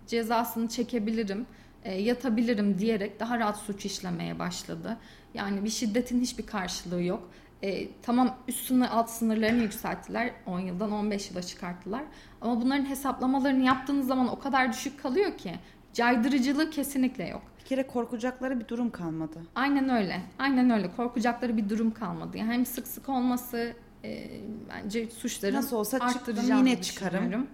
cezasını 0.06 0.68
çekebilirim, 0.68 1.46
yatabilirim 1.92 2.78
diyerek 2.78 3.20
daha 3.20 3.38
rahat 3.38 3.56
suç 3.56 3.86
işlemeye 3.86 4.38
başladı. 4.38 4.96
Yani 5.34 5.64
bir 5.64 5.70
şiddetin 5.70 6.20
hiçbir 6.20 6.46
karşılığı 6.46 7.02
yok. 7.02 7.30
E, 7.62 7.88
tamam 8.02 8.36
üst 8.48 8.66
sınır 8.66 8.88
alt 8.90 9.10
sınırlarını 9.10 9.62
yükselttiler. 9.62 10.30
10 10.46 10.60
yıldan 10.60 10.92
15 10.92 11.30
yıla 11.30 11.42
çıkarttılar. 11.42 12.02
Ama 12.40 12.60
bunların 12.60 12.84
hesaplamalarını 12.84 13.64
yaptığınız 13.64 14.06
zaman 14.06 14.28
o 14.28 14.38
kadar 14.38 14.72
düşük 14.72 15.02
kalıyor 15.02 15.38
ki 15.38 15.52
caydırıcılığı 15.92 16.70
kesinlikle 16.70 17.28
yok. 17.28 17.42
Bir 17.60 17.64
kere 17.64 17.86
korkacakları 17.86 18.60
bir 18.60 18.68
durum 18.68 18.90
kalmadı. 18.90 19.38
Aynen 19.54 19.88
öyle. 19.88 20.22
Aynen 20.38 20.70
öyle. 20.70 20.90
Korkacakları 20.96 21.56
bir 21.56 21.68
durum 21.68 21.90
kalmadı. 21.94 22.38
Yani 22.38 22.52
hem 22.52 22.66
sık 22.66 22.86
sık 22.86 23.08
olması 23.08 23.72
e, 24.04 24.40
bence 24.68 25.10
suçların 25.10 25.54
Nasıl 25.54 25.76
olsa 25.76 26.08
çıktım 26.08 26.36
yine 26.58 26.82
çıkarım. 26.82 27.46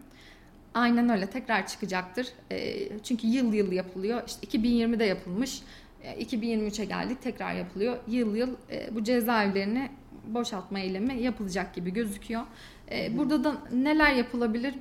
Aynen 0.75 1.09
öyle. 1.09 1.27
Tekrar 1.27 1.67
çıkacaktır. 1.67 2.29
E, 2.51 2.89
çünkü 2.99 3.27
yıl 3.27 3.53
yıl 3.53 3.73
yapılıyor. 3.73 4.23
İşte 4.27 4.59
2020'de 4.59 5.05
yapılmış. 5.05 5.63
2023'e 6.05 6.85
geldik 6.85 7.23
tekrar 7.23 7.55
yapılıyor. 7.55 7.97
Yıl 8.09 8.37
yıl 8.37 8.57
e, 8.71 8.95
bu 8.95 9.05
cezaevlerini 9.05 9.91
boşaltma 10.27 10.79
eylemi 10.79 11.23
yapılacak 11.23 11.75
gibi 11.75 11.93
gözüküyor. 11.93 12.43
E, 12.91 13.19
burada 13.19 13.45
da 13.45 13.55
neler 13.73 14.13
yapılabilir? 14.13 14.75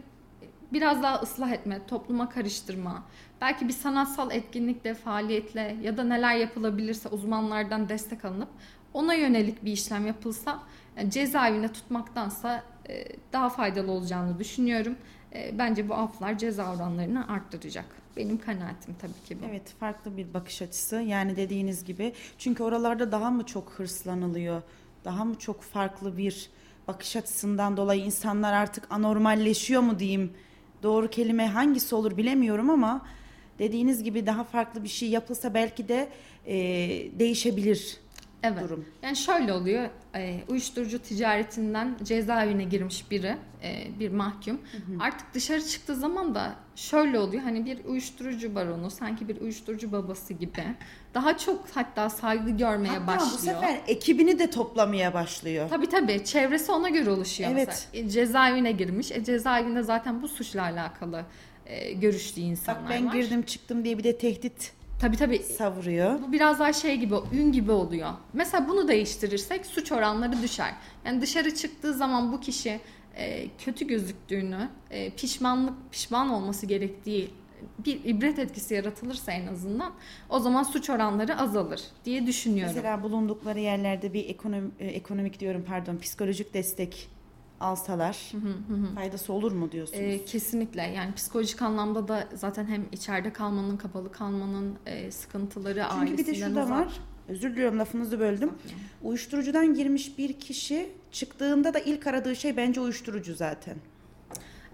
Biraz 0.74 1.04
daha 1.04 1.22
ıslah 1.22 1.52
etme, 1.52 1.82
topluma 1.88 2.30
karıştırma, 2.30 3.04
belki 3.42 3.68
bir 3.68 3.74
sanatsal 3.74 4.32
etkinlikle, 4.32 4.94
faaliyetle 4.94 5.76
ya 5.82 5.98
da 5.98 6.04
neler 6.04 6.36
yapılabilirse 6.36 7.10
uzmanlardan 7.10 7.90
destek 7.90 8.26
alınıp 8.26 8.50
ona 8.94 9.14
yönelik 9.14 9.66
bir 9.66 9.72
işlem 9.72 10.08
yapılsa 10.08 10.60
yani 10.98 11.12
cezaevine 11.12 11.72
tutmaktansa 11.72 12.64
e, 12.90 13.06
daha 13.34 13.50
faydalı 13.50 13.92
olacağını 13.92 14.40
düşünüyorum. 14.40 14.96
E, 15.36 15.58
bence 15.58 15.90
bu 15.90 15.94
aflar 15.94 16.38
ceza 16.38 16.76
oranlarını 16.76 17.28
arttıracak. 17.28 17.86
Benim 18.18 18.38
kanaatim 18.38 18.96
tabii 19.02 19.28
ki 19.28 19.42
bu. 19.42 19.46
Evet 19.50 19.74
farklı 19.80 20.18
bir 20.18 20.34
bakış 20.34 20.62
açısı 20.62 20.96
yani 20.96 21.36
dediğiniz 21.36 21.84
gibi. 21.84 22.14
Çünkü 22.38 22.64
oralarda 22.64 23.12
daha 23.12 23.32
mı 23.32 23.46
çok 23.46 23.72
hırslanılıyor? 23.72 24.62
Daha 25.06 25.26
mı 25.26 25.36
çok 25.40 25.62
farklı 25.62 26.18
bir 26.18 26.50
bakış 26.88 27.16
açısından 27.16 27.78
dolayı 27.78 28.02
insanlar 28.04 28.54
artık 28.54 28.88
anormalleşiyor 28.90 29.82
mu 29.82 30.00
diyeyim? 30.00 30.34
Doğru 30.84 31.10
kelime 31.10 31.48
hangisi 31.48 31.96
olur 31.96 32.18
bilemiyorum 32.18 32.70
ama 32.70 33.06
dediğiniz 33.60 34.04
gibi 34.04 34.26
daha 34.26 34.44
farklı 34.44 34.84
bir 34.84 34.90
şey 34.90 35.10
yapılsa 35.10 35.54
belki 35.54 35.88
de 35.88 36.10
e, 36.46 36.56
değişebilir 37.20 37.98
evet. 38.44 38.64
durum. 38.64 38.86
Yani 39.04 39.16
şöyle 39.16 39.54
oluyor. 39.54 39.90
E, 40.16 40.44
uyuşturucu 40.48 41.00
ticaretinden 41.00 41.98
cezaevine 42.04 42.64
girmiş 42.64 43.12
biri, 43.12 43.38
e, 43.64 44.00
bir 44.00 44.12
mahkum. 44.12 44.58
Hı 44.58 44.78
hı. 44.78 45.04
Artık 45.04 45.34
dışarı 45.34 45.66
çıktığı 45.66 45.96
zaman 45.96 46.36
da 46.36 46.56
şöyle 46.76 47.20
oluyor. 47.20 47.44
Hani 47.44 47.66
bir 47.66 47.86
uyuşturucu 47.86 48.56
baronu, 48.56 48.92
sanki 48.92 49.28
bir 49.28 49.42
uyuşturucu 49.42 49.92
babası 49.92 50.34
gibi. 50.34 50.64
Daha 51.14 51.38
çok 51.38 51.66
hatta 51.74 52.10
saygı 52.10 52.50
görmeye 52.50 52.90
hatta 52.90 53.08
başlıyor. 53.08 53.34
bu 53.34 53.38
sefer 53.38 53.82
ekibini 53.88 54.40
de 54.40 54.50
toplamaya 54.50 55.14
başlıyor. 55.14 55.70
Tabii 55.70 55.90
tabii. 55.90 56.26
Çevresi 56.26 56.72
ona 56.72 56.90
göre 56.90 57.10
oluşuyor. 57.10 57.52
Evet. 57.54 57.88
Mesela. 57.94 58.08
E, 58.08 58.10
cezaevine 58.10 58.72
girmiş. 58.72 59.12
E, 59.12 59.24
cezaevinde 59.24 59.84
zaten 59.84 60.22
bu 60.22 60.28
suçla 60.28 60.62
alakalı 60.62 61.26
e, 61.66 61.94
görüştüğü 61.94 62.42
insanlar 62.42 62.84
Bak 62.84 62.90
ben 62.90 63.08
var. 63.08 63.14
girdim 63.14 63.42
çıktım 63.42 63.84
diye 63.84 63.98
bir 63.98 64.04
de 64.04 64.18
tehdit 64.18 64.74
Tabii 65.02 65.18
tabii. 65.18 65.40
Savuruyor. 65.40 66.22
Bu 66.22 66.32
biraz 66.32 66.60
daha 66.60 66.74
şey 66.74 66.98
gibi, 66.98 67.16
ün 67.34 67.52
gibi 67.52 67.72
oluyor. 67.72 68.10
Mesela 68.34 68.68
bunu 68.70 68.88
değiştirirsek 68.88 69.66
suç 69.66 69.92
oranları 69.92 70.42
düşer. 70.42 70.74
Yani 71.06 71.22
dışarı 71.22 71.56
çıktığı 71.56 71.94
zaman 71.94 72.34
bu 72.34 72.40
kişi 72.40 72.80
e, 73.16 73.48
kötü 73.58 73.88
gözüktüğünü, 73.88 74.70
e, 74.90 75.10
pişmanlık, 75.10 75.74
pişman 75.92 76.30
olması 76.30 76.66
gerektiği 76.66 77.30
bir 77.86 78.06
ibret 78.06 78.40
etkisi 78.40 78.74
yaratılırsa 78.74 79.32
en 79.32 79.48
azından 79.48 79.94
o 80.30 80.40
zaman 80.40 80.64
suç 80.64 80.90
oranları 80.90 81.38
azalır 81.38 81.82
diye 82.06 82.28
düşünüyorum. 82.28 82.74
Mesela 82.76 83.04
bulundukları 83.04 83.60
yerlerde 83.60 84.14
bir 84.14 84.30
ekonomi, 84.30 84.72
e, 84.80 84.86
ekonomik 84.86 85.40
diyorum 85.40 85.66
pardon 85.68 85.98
psikolojik 85.98 86.54
destek 86.54 87.10
alsalar 87.62 88.32
faydası 88.96 89.34
olur 89.34 89.52
mu 89.52 89.72
diyorsunuz? 89.72 90.02
E, 90.02 90.26
kesinlikle 90.26 90.82
yani 90.82 91.14
psikolojik 91.14 91.62
anlamda 91.62 92.08
da 92.08 92.28
zaten 92.34 92.66
hem 92.66 92.86
içeride 92.92 93.34
kalmanın, 93.34 93.78
kapalı 93.78 94.12
kalmanın 94.12 94.76
e, 94.86 95.12
sıkıntıları 95.12 95.84
Çünkü 96.00 96.18
bir 96.18 96.26
de 96.26 96.36
şu 96.36 96.56
da 96.56 96.70
var. 96.70 97.00
Özür 97.28 97.52
diliyorum 97.52 97.80
lafınızı 97.80 98.20
böldüm. 98.20 98.52
Uyuşturucudan 99.04 99.74
girmiş 99.74 100.18
bir 100.18 100.40
kişi 100.40 100.90
çıktığında 101.12 101.74
da 101.74 101.80
ilk 101.80 102.08
aradığı 102.08 102.36
şey 102.36 102.58
bence 102.58 102.82
uyuşturucu 102.82 103.36
zaten. 103.36 103.76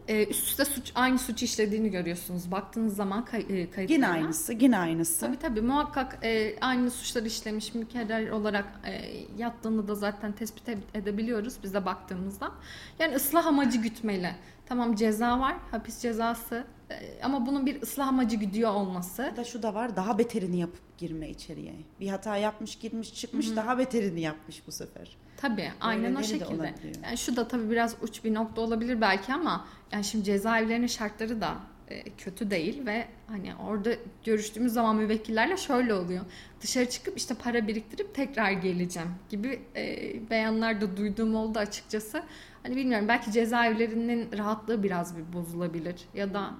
Ee, 0.07 0.25
üst 0.27 0.47
üste 0.47 0.65
suç 0.65 0.91
aynı 0.95 1.19
suç 1.19 1.43
işlediğini 1.43 1.91
görüyorsunuz. 1.91 2.51
Baktığınız 2.51 2.95
zaman 2.95 3.25
kay, 3.25 3.41
e, 3.41 3.45
kayıtlarına. 3.45 3.93
Yine 3.93 4.07
aynısı, 4.07 4.53
yine 4.53 4.77
aynısı. 4.77 5.19
Tabii 5.19 5.37
tabii 5.37 5.61
muhakkak 5.61 6.19
e, 6.23 6.55
aynı 6.61 6.91
suçlar 6.91 7.23
işlemiş 7.23 7.73
mükerrer 7.73 8.29
olarak 8.29 8.65
e, 8.85 9.13
yattığını 9.37 9.87
da 9.87 9.95
zaten 9.95 10.31
tespit 10.31 10.69
edebiliyoruz 10.93 11.53
bize 11.63 11.85
baktığımızda. 11.85 12.51
Yani 12.99 13.15
ıslah 13.15 13.45
amacı 13.45 13.77
gütmeli. 13.77 14.31
Tamam 14.65 14.95
ceza 14.95 15.39
var, 15.39 15.55
hapis 15.71 15.99
cezası 15.99 16.55
e, 16.55 16.76
ama 17.23 17.45
bunun 17.45 17.65
bir 17.65 17.81
ıslah 17.81 18.07
amacı 18.07 18.35
güdüyor 18.35 18.71
olması. 18.71 19.33
Da 19.37 19.43
şu 19.43 19.63
da 19.63 19.73
var, 19.73 19.95
daha 19.95 20.17
beterini 20.17 20.59
yapıp 20.59 20.97
girme 20.97 21.29
içeriye. 21.29 21.73
Bir 21.99 22.07
hata 22.07 22.37
yapmış, 22.37 22.75
girmiş, 22.75 23.15
çıkmış, 23.15 23.47
Hı-hı. 23.47 23.55
daha 23.55 23.77
beterini 23.77 24.21
yapmış 24.21 24.67
bu 24.67 24.71
sefer. 24.71 25.17
Tabii 25.37 25.71
aynen 25.81 26.15
o 26.15 26.23
şekilde. 26.23 26.73
Yani 27.03 27.17
şu 27.17 27.35
da 27.35 27.47
tabii 27.47 27.69
biraz 27.69 27.95
uç 28.01 28.23
bir 28.23 28.33
nokta 28.33 28.61
olabilir 28.61 29.01
belki 29.01 29.33
ama 29.33 29.67
yani 29.91 30.03
şimdi 30.03 30.23
cezaevlerinin 30.23 30.87
şartları 30.87 31.41
da 31.41 31.57
e, 31.89 32.03
kötü 32.03 32.51
değil 32.51 32.85
ve 32.85 33.07
hani 33.27 33.55
orada 33.55 33.89
görüştüğümüz 34.23 34.73
zaman 34.73 34.95
müvekkillerle 34.95 35.57
şöyle 35.57 35.93
oluyor. 35.93 36.25
Dışarı 36.61 36.89
çıkıp 36.89 37.17
işte 37.17 37.33
para 37.33 37.67
biriktirip 37.67 38.15
tekrar 38.15 38.51
geleceğim 38.51 39.09
gibi 39.29 39.61
e, 39.75 40.29
beyanlar 40.29 40.81
da 40.81 40.97
duyduğum 40.97 41.35
oldu 41.35 41.59
açıkçası. 41.59 42.23
Hani 42.63 42.75
bilmiyorum 42.75 43.07
belki 43.07 43.31
cezaevlerinin 43.31 44.37
rahatlığı 44.37 44.83
biraz 44.83 45.17
bir 45.17 45.33
bozulabilir 45.33 45.95
ya 46.13 46.33
da 46.33 46.53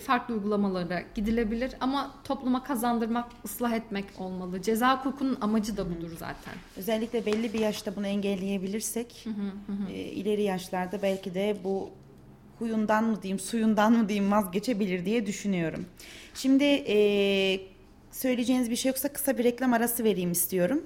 farklı 0.00 0.34
uygulamalara 0.34 1.02
gidilebilir 1.14 1.72
ama 1.80 2.14
topluma 2.24 2.64
kazandırmak, 2.64 3.28
ıslah 3.44 3.72
etmek 3.72 4.04
olmalı. 4.18 4.62
Ceza 4.62 4.98
hukukunun 4.98 5.38
amacı 5.40 5.76
da 5.76 5.90
budur 5.90 6.10
zaten. 6.18 6.54
Özellikle 6.76 7.26
belli 7.26 7.52
bir 7.52 7.58
yaşta 7.58 7.96
bunu 7.96 8.06
engelleyebilirsek 8.06 9.24
hı 9.24 9.30
hı 9.30 9.72
hı. 9.72 9.92
E, 9.92 9.94
ileri 9.94 10.42
yaşlarda 10.42 11.02
belki 11.02 11.34
de 11.34 11.56
bu 11.64 11.90
huyundan 12.58 13.04
mı 13.04 13.22
diyeyim, 13.22 13.38
suyundan 13.38 13.92
mı 13.92 14.08
diyeyim 14.08 14.32
vazgeçebilir 14.32 15.04
diye 15.04 15.26
düşünüyorum. 15.26 15.86
Şimdi 16.34 16.64
e, 16.64 16.96
söyleyeceğiniz 18.10 18.70
bir 18.70 18.76
şey 18.76 18.88
yoksa 18.88 19.12
kısa 19.12 19.38
bir 19.38 19.44
reklam 19.44 19.72
arası 19.72 20.04
vereyim 20.04 20.32
istiyorum. 20.32 20.82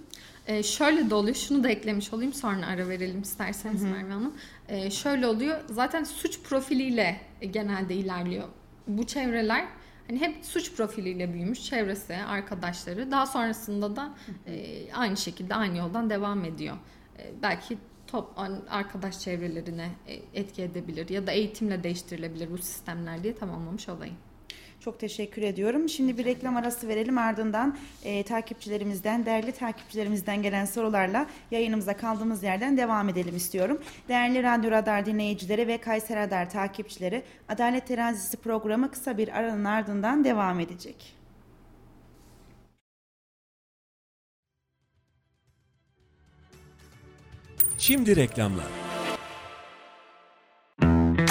Ee, 0.46 0.62
şöyle 0.62 1.10
de 1.10 1.14
oluyor, 1.14 1.36
şunu 1.36 1.64
da 1.64 1.68
eklemiş 1.68 2.12
olayım 2.12 2.32
sonra 2.32 2.66
ara 2.66 2.88
verelim 2.88 3.22
isterseniz 3.22 3.82
Merve 3.82 4.12
Hanım. 4.12 4.34
Ee, 4.68 4.90
şöyle 4.90 5.26
oluyor, 5.26 5.60
zaten 5.70 6.04
suç 6.04 6.40
profiliyle 6.42 7.20
genelde 7.50 7.94
ilerliyor 7.94 8.48
bu 8.88 9.06
çevreler 9.06 9.68
hani 10.08 10.20
hep 10.20 10.44
suç 10.44 10.74
profiliyle 10.74 11.32
büyümüş 11.32 11.64
çevresi, 11.64 12.16
arkadaşları. 12.16 13.10
Daha 13.10 13.26
sonrasında 13.26 13.96
da 13.96 14.14
e, 14.46 14.92
aynı 14.92 15.16
şekilde 15.16 15.54
aynı 15.54 15.78
yoldan 15.78 16.10
devam 16.10 16.44
ediyor. 16.44 16.76
E, 17.18 17.42
belki 17.42 17.78
top 18.06 18.38
arkadaş 18.70 19.20
çevrelerine 19.20 19.90
e, 20.06 20.40
etki 20.40 20.62
edebilir 20.62 21.08
ya 21.08 21.26
da 21.26 21.32
eğitimle 21.32 21.82
değiştirilebilir 21.82 22.50
bu 22.50 22.58
sistemler 22.58 23.22
diye 23.22 23.34
tamamlamış 23.34 23.88
olayım. 23.88 24.16
Çok 24.80 25.00
teşekkür 25.00 25.42
ediyorum. 25.42 25.88
Şimdi 25.88 26.18
bir 26.18 26.24
reklam 26.24 26.56
arası 26.56 26.88
verelim 26.88 27.18
ardından 27.18 27.78
e, 28.04 28.22
takipçilerimizden, 28.22 29.26
değerli 29.26 29.52
takipçilerimizden 29.52 30.42
gelen 30.42 30.64
sorularla 30.64 31.26
yayınımıza 31.50 31.96
kaldığımız 31.96 32.42
yerden 32.42 32.76
devam 32.76 33.08
edelim 33.08 33.36
istiyorum. 33.36 33.78
Değerli 34.08 34.42
Radyo 34.42 34.70
Radar 34.70 35.06
dinleyicileri 35.06 35.66
ve 35.66 35.78
Kayser 35.78 36.18
Radar 36.18 36.50
takipçileri 36.50 37.22
Adalet 37.48 37.86
Terazisi 37.86 38.36
programı 38.36 38.90
kısa 38.90 39.18
bir 39.18 39.38
aranın 39.38 39.64
ardından 39.64 40.24
devam 40.24 40.60
edecek. 40.60 41.14
Şimdi 47.78 48.16
reklamlar. 48.16 48.87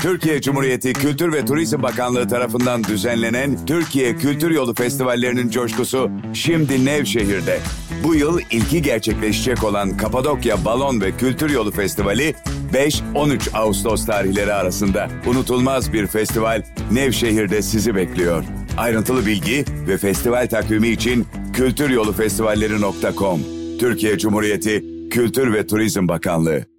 Türkiye 0.01 0.41
Cumhuriyeti 0.41 0.93
Kültür 0.93 1.33
ve 1.33 1.45
Turizm 1.45 1.83
Bakanlığı 1.83 2.27
tarafından 2.27 2.83
düzenlenen 2.83 3.65
Türkiye 3.65 4.15
Kültür 4.15 4.51
Yolu 4.51 4.73
Festivallerinin 4.73 5.49
coşkusu 5.49 6.11
şimdi 6.33 6.85
Nevşehir'de. 6.85 7.59
Bu 8.03 8.15
yıl 8.15 8.39
ilki 8.51 8.81
gerçekleşecek 8.81 9.63
olan 9.63 9.97
Kapadokya 9.97 10.65
Balon 10.65 11.01
ve 11.01 11.11
Kültür 11.11 11.49
Yolu 11.49 11.71
Festivali 11.71 12.35
5-13 12.73 13.57
Ağustos 13.57 14.05
tarihleri 14.05 14.53
arasında 14.53 15.09
unutulmaz 15.27 15.93
bir 15.93 16.07
festival 16.07 16.63
Nevşehir'de 16.91 17.62
sizi 17.62 17.95
bekliyor. 17.95 18.43
Ayrıntılı 18.77 19.25
bilgi 19.25 19.65
ve 19.88 19.97
festival 19.97 20.47
takvimi 20.47 20.88
için 20.88 21.27
kültüryolufestivalleri.com 21.53 23.39
Türkiye 23.79 24.17
Cumhuriyeti 24.17 24.83
Kültür 25.10 25.53
ve 25.53 25.67
Turizm 25.67 26.07
Bakanlığı 26.07 26.76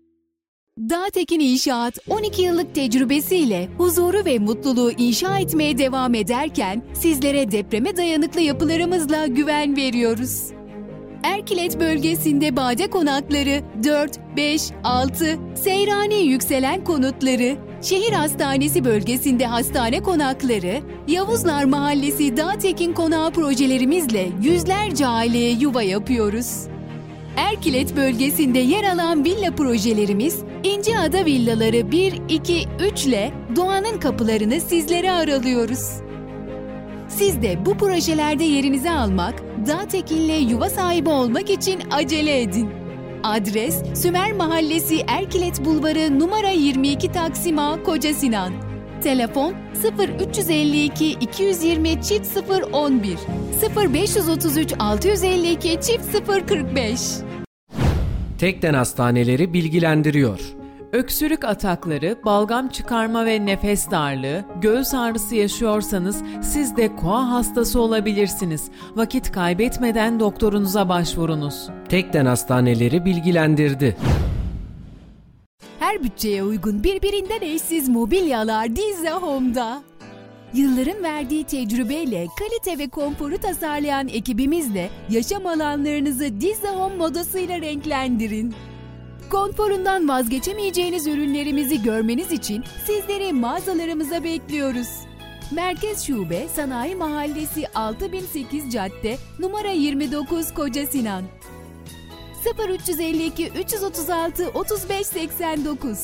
Dağtekin 0.78 1.40
İnşaat 1.40 1.98
12 2.08 2.42
yıllık 2.42 2.74
tecrübesiyle 2.74 3.68
huzuru 3.78 4.24
ve 4.24 4.38
mutluluğu 4.38 4.92
inşa 4.92 5.38
etmeye 5.38 5.78
devam 5.78 6.14
ederken 6.14 6.82
sizlere 6.94 7.50
depreme 7.50 7.96
dayanıklı 7.96 8.40
yapılarımızla 8.40 9.26
güven 9.26 9.76
veriyoruz. 9.76 10.44
Erkilet 11.22 11.80
bölgesinde 11.80 12.56
bade 12.56 12.90
konakları 12.90 13.62
4, 13.84 14.20
5, 14.36 14.62
6, 14.84 15.38
Seyrani 15.54 16.22
yükselen 16.22 16.84
konutları, 16.84 17.56
şehir 17.82 18.12
hastanesi 18.12 18.84
bölgesinde 18.84 19.46
hastane 19.46 20.02
konakları, 20.02 20.80
Yavuzlar 21.08 21.64
Mahallesi 21.64 22.36
Dağtekin 22.36 22.92
Konağı 22.92 23.30
projelerimizle 23.30 24.28
yüzlerce 24.42 25.06
aileye 25.06 25.50
yuva 25.50 25.82
yapıyoruz. 25.82 26.68
Erkilet 27.38 27.96
bölgesinde 27.96 28.58
yer 28.58 28.84
alan 28.84 29.24
villa 29.24 29.54
projelerimiz 29.54 30.38
İnci 30.64 30.98
Ada 30.98 31.24
Villaları 31.24 31.92
1, 31.92 32.22
2, 32.28 32.68
3 32.92 33.06
ile 33.06 33.32
doğanın 33.56 34.00
kapılarını 34.00 34.60
sizlere 34.60 35.12
aralıyoruz. 35.12 35.88
Siz 37.08 37.42
de 37.42 37.66
bu 37.66 37.78
projelerde 37.78 38.44
yerinizi 38.44 38.90
almak, 38.90 39.34
dağ 39.66 39.88
tekinle 39.88 40.36
yuva 40.36 40.70
sahibi 40.70 41.08
olmak 41.08 41.50
için 41.50 41.80
acele 41.90 42.42
edin. 42.42 42.70
Adres 43.22 43.82
Sümer 44.02 44.32
Mahallesi 44.32 45.04
Erkilet 45.06 45.64
Bulvarı 45.64 46.18
numara 46.18 46.50
22 46.50 47.12
Taksim 47.12 47.58
A 47.58 47.82
Koca 47.82 48.14
Sinan. 48.14 48.52
Telefon 49.02 49.54
0352 50.18 51.10
220 51.10 52.02
çift 52.02 52.38
011 52.72 53.18
0533 53.76 54.72
652 54.78 55.80
çift 55.80 56.28
045 56.48 57.27
Tekden 58.38 58.74
Hastaneleri 58.74 59.52
bilgilendiriyor. 59.52 60.40
Öksürük 60.92 61.44
atakları, 61.44 62.16
balgam 62.24 62.68
çıkarma 62.68 63.26
ve 63.26 63.46
nefes 63.46 63.90
darlığı, 63.90 64.44
göğüs 64.60 64.94
ağrısı 64.94 65.34
yaşıyorsanız 65.34 66.22
siz 66.42 66.76
de 66.76 66.96
koa 66.96 67.30
hastası 67.30 67.80
olabilirsiniz. 67.80 68.70
Vakit 68.96 69.32
kaybetmeden 69.32 70.20
doktorunuza 70.20 70.88
başvurunuz. 70.88 71.68
Tekden 71.88 72.26
Hastaneleri 72.26 73.04
bilgilendirdi. 73.04 73.96
Her 75.78 76.02
bütçeye 76.02 76.42
uygun 76.42 76.84
birbirinden 76.84 77.40
eşsiz 77.40 77.88
mobilyalar 77.88 78.76
Dizze 78.76 79.10
Home'da. 79.10 79.82
Yılların 80.54 81.02
verdiği 81.02 81.44
tecrübeyle 81.44 82.26
kalite 82.38 82.78
ve 82.78 82.88
konforu 82.88 83.38
tasarlayan 83.38 84.08
ekibimizle 84.08 84.90
yaşam 85.10 85.46
alanlarınızı 85.46 86.40
Dizze 86.40 86.68
Home 86.68 86.96
modasıyla 86.96 87.60
renklendirin. 87.60 88.54
Konforundan 89.30 90.08
vazgeçemeyeceğiniz 90.08 91.06
ürünlerimizi 91.06 91.82
görmeniz 91.82 92.32
için 92.32 92.64
sizleri 92.86 93.32
mağazalarımıza 93.32 94.24
bekliyoruz. 94.24 94.88
Merkez 95.50 96.06
Şube 96.06 96.48
Sanayi 96.54 96.94
Mahallesi 96.94 97.68
6008 97.74 98.72
Cadde 98.72 99.16
numara 99.38 99.70
29 99.70 100.54
Koca 100.54 100.86
Sinan 100.86 101.24
0352 102.68 103.48
336 103.48 104.44
3589 104.44 105.98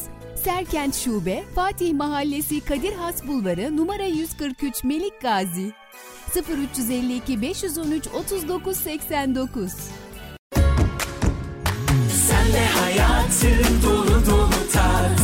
Serkent 0.44 0.94
Şube, 0.94 1.44
Fatih 1.54 1.94
Mahallesi 1.94 2.61
Kadir 2.61 2.92
Has 2.92 3.26
Bulvarı 3.26 3.76
numara 3.76 4.04
143 4.04 4.85
Melik 4.85 5.20
Gazi. 5.20 5.72
0352 6.76 7.42
513 7.42 8.09
39 8.09 8.76
89 8.76 9.72
Sen 12.26 12.52
de 12.52 12.66
hayatı 12.66 13.46
dolu 13.87 14.26
dolu 14.30 14.70
tat. 14.72 15.20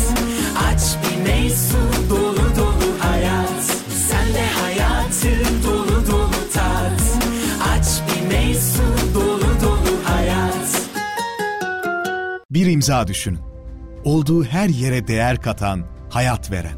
Aç 0.58 0.80
bir 1.02 1.30
meysu 1.30 1.76
dolu 2.10 2.56
dolu 2.58 2.98
hayat. 3.00 3.64
Sen 4.08 4.34
de 4.34 4.46
hayatı 4.62 5.64
dolu 5.66 6.06
dolu 6.10 6.52
tat. 6.54 7.02
Aç 7.72 7.86
bir 8.08 8.26
meysu 8.28 8.82
dolu 9.14 9.60
dolu 9.62 10.04
hayat. 10.04 10.80
Bir 12.50 12.66
imza 12.66 13.06
düşünün 13.06 13.49
olduğu 14.04 14.44
her 14.44 14.68
yere 14.68 15.08
değer 15.08 15.42
katan, 15.42 15.84
hayat 16.10 16.50
veren. 16.50 16.76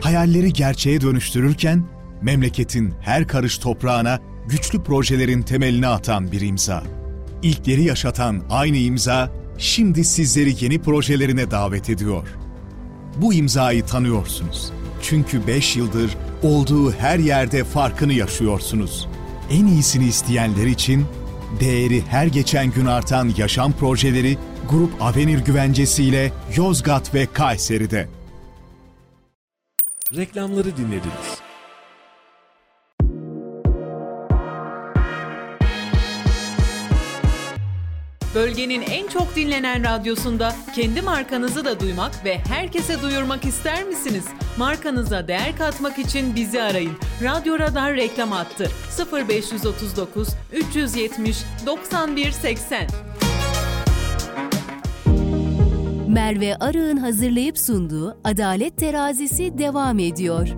Hayalleri 0.00 0.52
gerçeğe 0.52 1.00
dönüştürürken 1.00 1.84
memleketin 2.22 2.94
her 3.00 3.26
karış 3.26 3.58
toprağına 3.58 4.18
güçlü 4.48 4.82
projelerin 4.82 5.42
temelini 5.42 5.86
atan 5.86 6.32
bir 6.32 6.40
imza. 6.40 6.82
İlkleri 7.42 7.84
yaşatan 7.84 8.42
aynı 8.50 8.76
imza 8.76 9.32
şimdi 9.58 10.04
sizleri 10.04 10.64
yeni 10.64 10.82
projelerine 10.82 11.50
davet 11.50 11.90
ediyor. 11.90 12.28
Bu 13.16 13.34
imzayı 13.34 13.86
tanıyorsunuz. 13.86 14.72
Çünkü 15.02 15.46
5 15.46 15.76
yıldır 15.76 16.16
olduğu 16.42 16.92
her 16.92 17.18
yerde 17.18 17.64
farkını 17.64 18.12
yaşıyorsunuz. 18.12 19.08
En 19.50 19.66
iyisini 19.66 20.04
isteyenler 20.04 20.66
için 20.66 21.06
değeri 21.60 22.02
her 22.06 22.26
geçen 22.26 22.70
gün 22.70 22.86
artan 22.86 23.30
yaşam 23.36 23.72
projeleri 23.72 24.38
Grup 24.70 25.02
Avenir 25.02 25.38
güvencesiyle 25.38 26.32
Yozgat 26.56 27.14
ve 27.14 27.26
Kayseri'de. 27.32 28.08
Reklamları 30.16 30.76
dinlediniz. 30.76 31.40
Bölgenin 38.34 38.82
en 38.82 39.08
çok 39.08 39.36
dinlenen 39.36 39.84
radyosunda 39.84 40.54
kendi 40.74 41.02
markanızı 41.02 41.64
da 41.64 41.80
duymak 41.80 42.24
ve 42.24 42.38
herkese 42.38 43.02
duyurmak 43.02 43.44
ister 43.44 43.84
misiniz? 43.84 44.24
Markanıza 44.58 45.28
değer 45.28 45.56
katmak 45.58 45.98
için 45.98 46.34
bizi 46.34 46.62
arayın. 46.62 46.98
Radyo 47.22 47.58
Radar 47.58 47.96
reklam 47.96 48.32
attı. 48.32 48.70
0539 49.12 50.28
370 50.52 51.36
91 51.66 52.30
80. 52.30 52.88
Merve 56.10 56.56
Arı'nın 56.56 56.96
hazırlayıp 56.96 57.58
sunduğu 57.58 58.18
Adalet 58.24 58.76
Terazisi 58.76 59.58
devam 59.58 59.98
ediyor. 59.98 60.48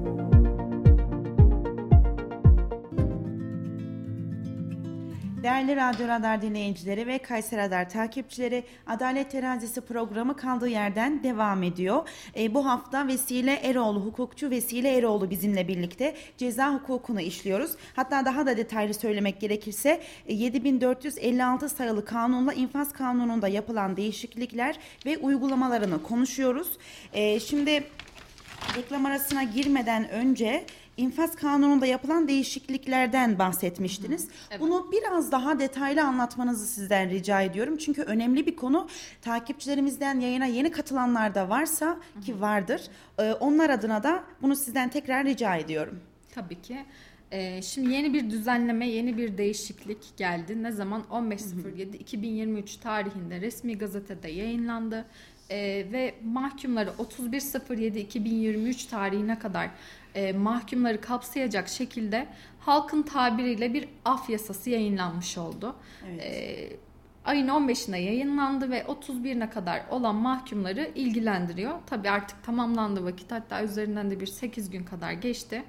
Değerli 5.43 5.77
Radyo 5.77 6.09
Radar 6.09 6.43
dinleyicileri 6.43 7.07
ve 7.07 7.19
Kayseri 7.19 7.61
Radar 7.61 7.91
takipçileri 7.91 8.65
Adalet 8.87 9.31
Terazisi 9.31 9.81
programı 9.81 10.37
kaldığı 10.37 10.69
yerden 10.69 11.23
devam 11.23 11.63
ediyor. 11.63 12.09
E, 12.37 12.55
bu 12.55 12.67
hafta 12.67 13.07
Vesile 13.07 13.53
Eroğlu, 13.53 14.01
hukukçu 14.01 14.51
Vesile 14.51 14.97
Eroğlu 14.97 15.31
bizimle 15.31 15.69
birlikte 15.69 16.15
ceza 16.39 16.75
hukukunu 16.75 17.21
işliyoruz. 17.21 17.73
Hatta 17.97 18.25
daha 18.25 18.47
da 18.47 18.57
detaylı 18.57 18.95
söylemek 18.95 19.41
gerekirse 19.41 20.03
e, 20.27 20.35
7456 20.35 21.69
sayılı 21.69 22.05
kanunla 22.05 22.53
infaz 22.53 22.93
kanununda 22.93 23.49
yapılan 23.49 23.97
değişiklikler 23.97 24.79
ve 25.07 25.19
uygulamalarını 25.19 26.03
konuşuyoruz. 26.03 26.69
E, 27.13 27.41
şimdi 27.41 27.85
reklam 28.77 29.07
arasına 29.07 29.43
girmeden 29.43 30.09
önce 30.09 30.65
infaz 30.97 31.37
kanununda 31.37 31.87
yapılan 31.87 32.29
değişikliklerden 32.29 33.39
bahsetmiştiniz. 33.39 34.29
Bunu 34.61 34.93
biraz 34.93 35.33
daha 35.33 35.59
detaylı 35.59 36.03
anlatmanızı 36.03 36.67
sizden 36.67 37.11
rica 37.11 37.41
ediyorum. 37.41 37.77
Çünkü 37.77 38.03
önemli 38.03 38.47
bir 38.47 38.57
konu. 38.57 38.89
Takipçilerimizden 39.23 40.21
yayına 40.21 40.47
yeni 40.47 40.71
katılanlar 40.71 41.35
da 41.35 41.49
varsa 41.49 42.01
ki 42.25 42.41
vardır. 42.41 42.83
Ee, 43.19 43.33
onlar 43.33 43.71
adına 43.71 44.03
da 44.03 44.25
bunu 44.43 44.57
sizden 44.57 44.89
tekrar 44.89 45.25
rica 45.25 45.57
ediyorum. 45.57 46.01
Tabii 46.35 46.63
ki. 46.63 46.85
Ee, 47.33 47.63
şimdi 47.63 47.93
yeni 47.93 48.15
bir 48.15 48.31
düzenleme, 48.31 48.89
yeni 48.89 49.17
bir 49.17 49.39
değişiklik 49.39 50.17
geldi. 50.17 50.63
Ne 50.63 50.73
zaman? 50.73 51.03
15.07.2023 51.11 52.81
tarihinde 52.81 53.41
resmi 53.41 53.79
gazetede 53.79 54.31
yayınlandı. 54.31 55.05
Ee, 55.51 55.87
ve 55.93 56.15
mahkumları 56.25 56.91
31.07.2023 56.91 58.91
tarihine 58.91 59.39
kadar 59.39 59.71
e, 60.15 60.33
mahkumları 60.33 61.01
kapsayacak 61.01 61.69
şekilde 61.69 62.27
halkın 62.61 63.03
tabiriyle 63.03 63.75
bir 63.75 63.89
af 64.05 64.31
yasası 64.31 64.71
yayınlanmış 64.71 65.39
oldu. 65.39 65.77
Ee, 66.21 66.69
ayın 67.25 67.49
15'ine 67.49 67.97
yayınlandı 67.97 68.71
ve 68.71 68.81
31'ine 68.81 69.51
kadar 69.51 69.83
olan 69.91 70.15
mahkumları 70.15 70.91
ilgilendiriyor. 70.95 71.79
Tabii 71.87 72.11
artık 72.11 72.45
tamamlandı 72.45 73.05
vakit 73.05 73.33
hatta 73.33 73.63
üzerinden 73.63 74.11
de 74.11 74.21
bir 74.21 74.27
8 74.27 74.71
gün 74.71 74.85
kadar 74.85 75.13
geçti. 75.13 75.63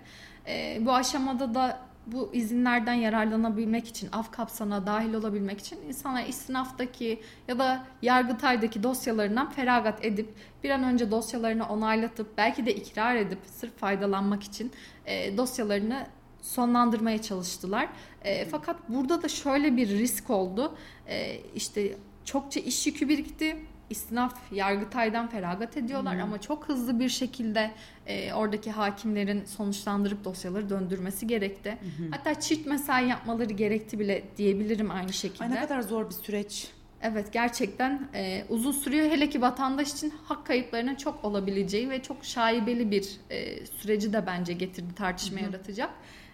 Ee, 0.48 0.78
bu 0.82 0.94
aşamada 0.94 1.56
da 1.56 1.80
bu 2.08 2.30
izinlerden 2.34 2.94
yararlanabilmek 2.94 3.88
için, 3.88 4.10
af 4.12 4.32
kapsamına 4.32 4.86
dahil 4.86 5.14
olabilmek 5.14 5.60
için 5.60 5.78
insanlar 5.88 6.26
istinaftaki 6.26 7.22
ya 7.48 7.60
da 7.60 7.86
yargıtaydaki 8.02 8.84
dosyalarından 8.84 9.50
feragat 9.50 10.06
edip 10.06 10.30
bir 10.64 10.70
an 10.70 10.84
önce 10.84 11.12
dosyalarını 11.12 11.70
onaylatıp 11.70 12.38
belki 12.38 12.66
de 12.66 12.76
ikrar 12.76 13.16
edip 13.16 13.40
sırf 13.46 13.78
faydalanmak 13.78 14.44
için 14.44 14.72
e, 15.06 15.38
dosyalarını 15.38 16.08
sonlandırmaya 16.42 17.22
çalıştılar. 17.22 17.90
E, 18.24 18.46
fakat 18.46 18.90
burada 18.90 19.22
da 19.22 19.28
şöyle 19.28 19.78
bir 19.78 19.88
risk 19.88 20.30
oldu. 20.30 20.76
E, 21.08 21.40
işte 21.56 21.98
çokça 22.26 22.60
iş 22.60 22.88
yükü 22.88 23.10
birikti. 23.10 23.58
İstinaf 23.90 24.52
Yargıtay'dan 24.52 25.28
feragat 25.28 25.78
ediyorlar 25.78 26.18
ama 26.20 26.42
çok 26.42 26.70
hızlı 26.70 27.00
bir 27.00 27.10
şekilde 27.10 27.72
e, 28.08 28.34
oradaki 28.34 28.72
hakimlerin 28.72 29.46
sonuçlandırıp 29.46 30.24
dosyaları 30.24 30.70
döndürmesi 30.70 31.28
gerekti. 31.28 31.78
Hatta 32.12 32.40
çift 32.40 32.68
mesai 32.68 33.08
yapmaları 33.08 33.54
gerekti 33.54 34.00
bile 34.00 34.24
diyebilirim 34.38 34.92
aynı 34.92 35.14
şekilde. 35.14 35.44
Ay 35.44 35.52
ne 35.52 35.62
kadar 35.62 35.82
zor 35.82 36.10
bir 36.10 36.16
süreç. 36.16 36.68
Evet 37.02 37.34
gerçekten 37.34 38.08
e, 38.14 38.46
uzun 38.50 38.72
sürüyor. 38.72 39.06
Hele 39.12 39.30
ki 39.30 39.42
vatandaş 39.42 39.94
için 39.94 40.14
hak 40.26 40.46
kayıplarının 40.46 40.96
çok 40.96 41.26
olabileceği 41.26 41.90
ve 41.90 42.02
çok 42.02 42.26
şaibeli 42.26 42.92
bir 42.92 43.10
e, 43.30 43.66
süreci 43.66 44.14
de 44.14 44.26
bence 44.28 44.54
getirdi 44.54 44.96
tartışma 44.96 45.40
yaratacak. 45.40 45.90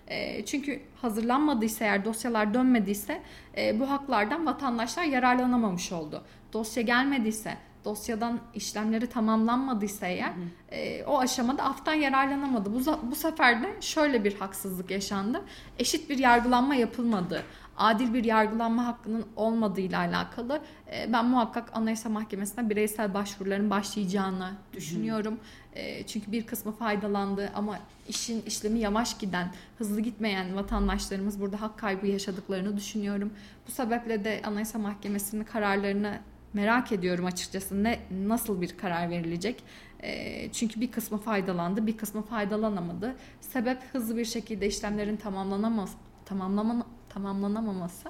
E, 0.08 0.46
çünkü 0.46 0.82
hazırlanmadıysa 1.02 1.86
eğer 1.86 2.06
dosyalar 2.06 2.54
dönmediyse 2.54 3.22
e, 3.58 3.80
bu 3.80 3.90
haklardan 3.90 4.46
vatandaşlar 4.46 5.04
yararlanamamış 5.04 5.92
oldu. 5.92 6.24
Dosya 6.54 6.84
gelmediyse 6.84 7.58
dosyadan 7.86 8.40
işlemleri 8.56 9.08
tamamlanmadıysa 9.08 10.08
eğer 10.08 10.34
e, 10.72 11.04
o 11.04 11.20
aşamada 11.20 11.64
aftan 11.64 11.94
yararlanamadı. 11.94 12.74
Bu, 12.74 13.10
bu 13.12 13.16
sefer 13.16 13.64
de 13.64 13.82
şöyle 13.82 14.24
bir 14.24 14.36
haksızlık 14.36 14.92
yaşandı. 14.92 15.42
Eşit 15.80 16.10
bir 16.10 16.18
yargılanma 16.18 16.76
yapılmadı. 16.76 17.44
Adil 17.78 18.14
bir 18.14 18.24
yargılanma 18.24 18.86
hakkının 18.86 19.26
olmadığıyla 19.36 20.00
alakalı 20.00 20.62
e, 20.92 21.14
ben 21.14 21.26
muhakkak 21.26 21.70
Anayasa 21.74 22.10
Mahkemesi'ne 22.10 22.70
bireysel 22.70 23.14
başvuruların 23.14 23.70
başlayacağını 23.70 24.52
düşünüyorum. 24.74 25.40
E, 25.74 26.08
çünkü 26.08 26.32
bir 26.32 26.46
kısmı 26.48 26.72
faydalandı 26.72 27.52
ama 27.56 27.80
işin 28.08 28.42
işlemi 28.42 28.80
yavaş 28.80 29.18
giden, 29.18 29.52
hızlı 29.78 30.02
gitmeyen 30.02 30.56
vatandaşlarımız 30.56 31.42
burada 31.42 31.62
hak 31.62 31.78
kaybı 31.78 32.08
yaşadıklarını 32.08 32.78
düşünüyorum. 32.78 33.34
Bu 33.68 33.72
sebeple 33.72 34.24
de 34.24 34.42
Anayasa 34.44 34.80
Mahkemesi'nin 34.80 35.44
kararlarını 35.44 36.20
merak 36.54 36.92
ediyorum 36.92 37.26
açıkçası 37.26 37.84
ne 37.84 38.00
nasıl 38.12 38.62
bir 38.62 38.78
karar 38.78 39.10
verilecek. 39.10 39.64
E, 40.04 40.52
çünkü 40.52 40.82
bir 40.82 40.92
kısmı 40.92 41.18
faydalandı, 41.18 41.88
bir 41.88 41.98
kısmı 41.98 42.22
faydalanamadı. 42.22 43.16
Sebep 43.42 43.78
hızlı 43.94 44.18
bir 44.18 44.26
şekilde 44.26 44.68
işlemlerin 44.68 45.18
tamamlanamaz 45.18 45.96
tamamlama 46.26 46.86
tamamlanamaması. 47.10 48.10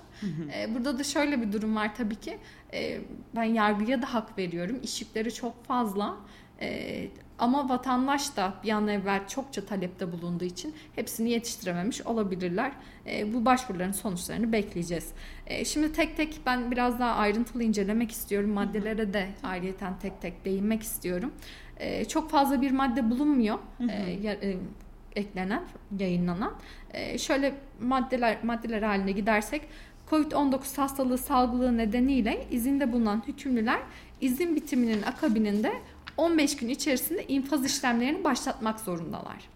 E, 0.56 0.75
burada 0.75 0.99
da 0.99 1.04
şöyle 1.04 1.41
bir 1.41 1.54
durum 1.54 1.75
var 1.75 1.95
tabii 1.95 2.15
ki. 2.15 2.38
E, 2.73 3.02
ben 3.36 3.43
yargıya 3.43 4.02
da 4.02 4.13
hak 4.13 4.38
veriyorum. 4.38 4.80
İş 4.84 5.02
yükleri 5.02 5.34
çok 5.34 5.65
fazla. 5.65 6.17
E, 6.62 7.08
ama 7.39 7.69
vatandaş 7.69 8.38
da 8.38 8.54
bir 8.63 8.69
an 8.69 8.88
evvel 8.88 9.28
çokça 9.28 9.65
talepte 9.65 10.12
bulunduğu 10.12 10.45
için 10.45 10.75
hepsini 10.95 11.30
yetiştirememiş 11.30 12.02
olabilirler. 12.02 12.71
E, 13.06 13.34
bu 13.34 13.45
başvuruların 13.45 13.91
sonuçlarını 13.91 14.52
bekleyeceğiz. 14.52 15.12
E, 15.47 15.65
şimdi 15.65 15.93
tek 15.93 16.17
tek 16.17 16.39
ben 16.45 16.71
biraz 16.71 16.99
daha 16.99 17.15
ayrıntılı 17.15 17.63
incelemek 17.63 18.12
istiyorum. 18.12 18.49
Maddelere 18.49 19.13
de 19.13 19.28
ayrıyeten 19.43 19.99
tek 19.99 20.21
tek 20.21 20.45
değinmek 20.45 20.84
istiyorum. 20.84 21.32
E, 21.78 22.06
çok 22.06 22.30
fazla 22.32 22.62
bir 22.62 22.71
madde 22.71 23.10
bulunmuyor. 23.10 23.60
E, 23.89 23.93
e, 23.93 24.58
eklenen, 25.15 25.63
yayınlanan. 25.99 26.54
E, 26.93 27.17
şöyle 27.17 27.56
maddeler 27.82 28.38
maddeler 28.43 28.82
haline 28.82 29.12
gidersek 29.12 29.62
COVID-19 30.10 30.78
hastalığı 30.78 31.17
salgılığı 31.17 31.78
nedeniyle 31.78 32.47
izinde 32.52 32.91
bulunan 32.91 33.23
hükümlüler 33.28 33.80
izin 34.21 34.56
bitiminin 34.56 35.02
akabininde 35.02 35.73
15 36.19 36.58
gün 36.58 36.69
içerisinde 36.69 37.27
infaz 37.27 37.65
işlemlerini 37.65 38.23
başlatmak 38.23 38.79
zorundalar. 38.79 39.49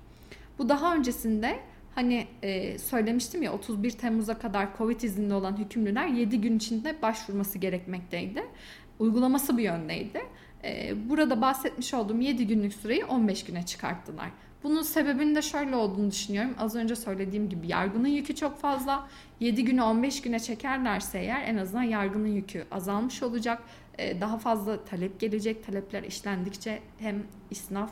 Bu 0.59 0.69
daha 0.69 0.95
öncesinde 0.95 1.59
hani 1.95 2.27
e, 2.41 2.77
söylemiştim 2.77 3.41
ya 3.41 3.53
31 3.53 3.91
Temmuz'a 3.91 4.39
kadar 4.39 4.77
Covid 4.77 5.01
izinli 5.01 5.33
olan 5.33 5.57
hükümlüler 5.57 6.07
7 6.07 6.41
gün 6.41 6.57
içinde 6.57 7.01
başvurması 7.01 7.57
gerekmekteydi. 7.57 8.43
Uygulaması 8.99 9.57
bu 9.57 9.61
yöndeydi. 9.61 10.21
E, 10.63 10.93
burada 11.09 11.41
bahsetmiş 11.41 11.93
olduğum 11.93 12.21
7 12.21 12.47
günlük 12.47 12.73
süreyi 12.73 13.05
15 13.05 13.43
güne 13.43 13.65
çıkarttılar. 13.65 14.29
Bunun 14.63 14.81
sebebinin 14.81 15.35
de 15.35 15.41
şöyle 15.41 15.75
olduğunu 15.75 16.11
düşünüyorum. 16.11 16.55
Az 16.59 16.75
önce 16.75 16.95
söylediğim 16.95 17.49
gibi 17.49 17.67
yargının 17.67 18.07
yükü 18.07 18.35
çok 18.35 18.59
fazla. 18.59 19.07
7 19.39 19.65
günü 19.65 19.81
15 19.81 20.21
güne 20.21 20.39
çekerlerse 20.39 21.19
eğer 21.19 21.41
en 21.41 21.57
azından 21.57 21.83
yargının 21.83 22.27
yükü 22.27 22.65
azalmış 22.71 23.23
olacak. 23.23 23.63
E, 23.97 24.21
daha 24.21 24.37
fazla 24.37 24.85
talep 24.85 25.19
gelecek. 25.19 25.65
Talepler 25.65 26.03
işlendikçe 26.03 26.81
hem 26.99 27.23
isnaf 27.51 27.91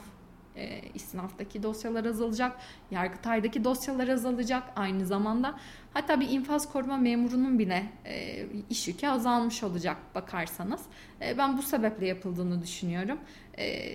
e, 0.55 0.81
isnaftaki 0.93 1.63
dosyalar 1.63 2.05
azalacak, 2.05 2.57
yargıtaydaki 2.91 3.63
dosyalar 3.63 4.07
azalacak 4.07 4.63
aynı 4.75 5.05
zamanda. 5.05 5.59
Hatta 5.93 6.19
bir 6.19 6.29
infaz 6.29 6.71
koruma 6.71 6.97
memurunun 6.97 7.59
bile 7.59 7.83
e, 8.05 8.45
iş 8.69 8.87
yükü 8.87 9.07
azalmış 9.07 9.63
olacak 9.63 9.97
bakarsanız. 10.15 10.81
E, 11.21 11.37
ben 11.37 11.57
bu 11.57 11.61
sebeple 11.61 12.07
yapıldığını 12.07 12.61
düşünüyorum. 12.61 13.17
E, 13.57 13.91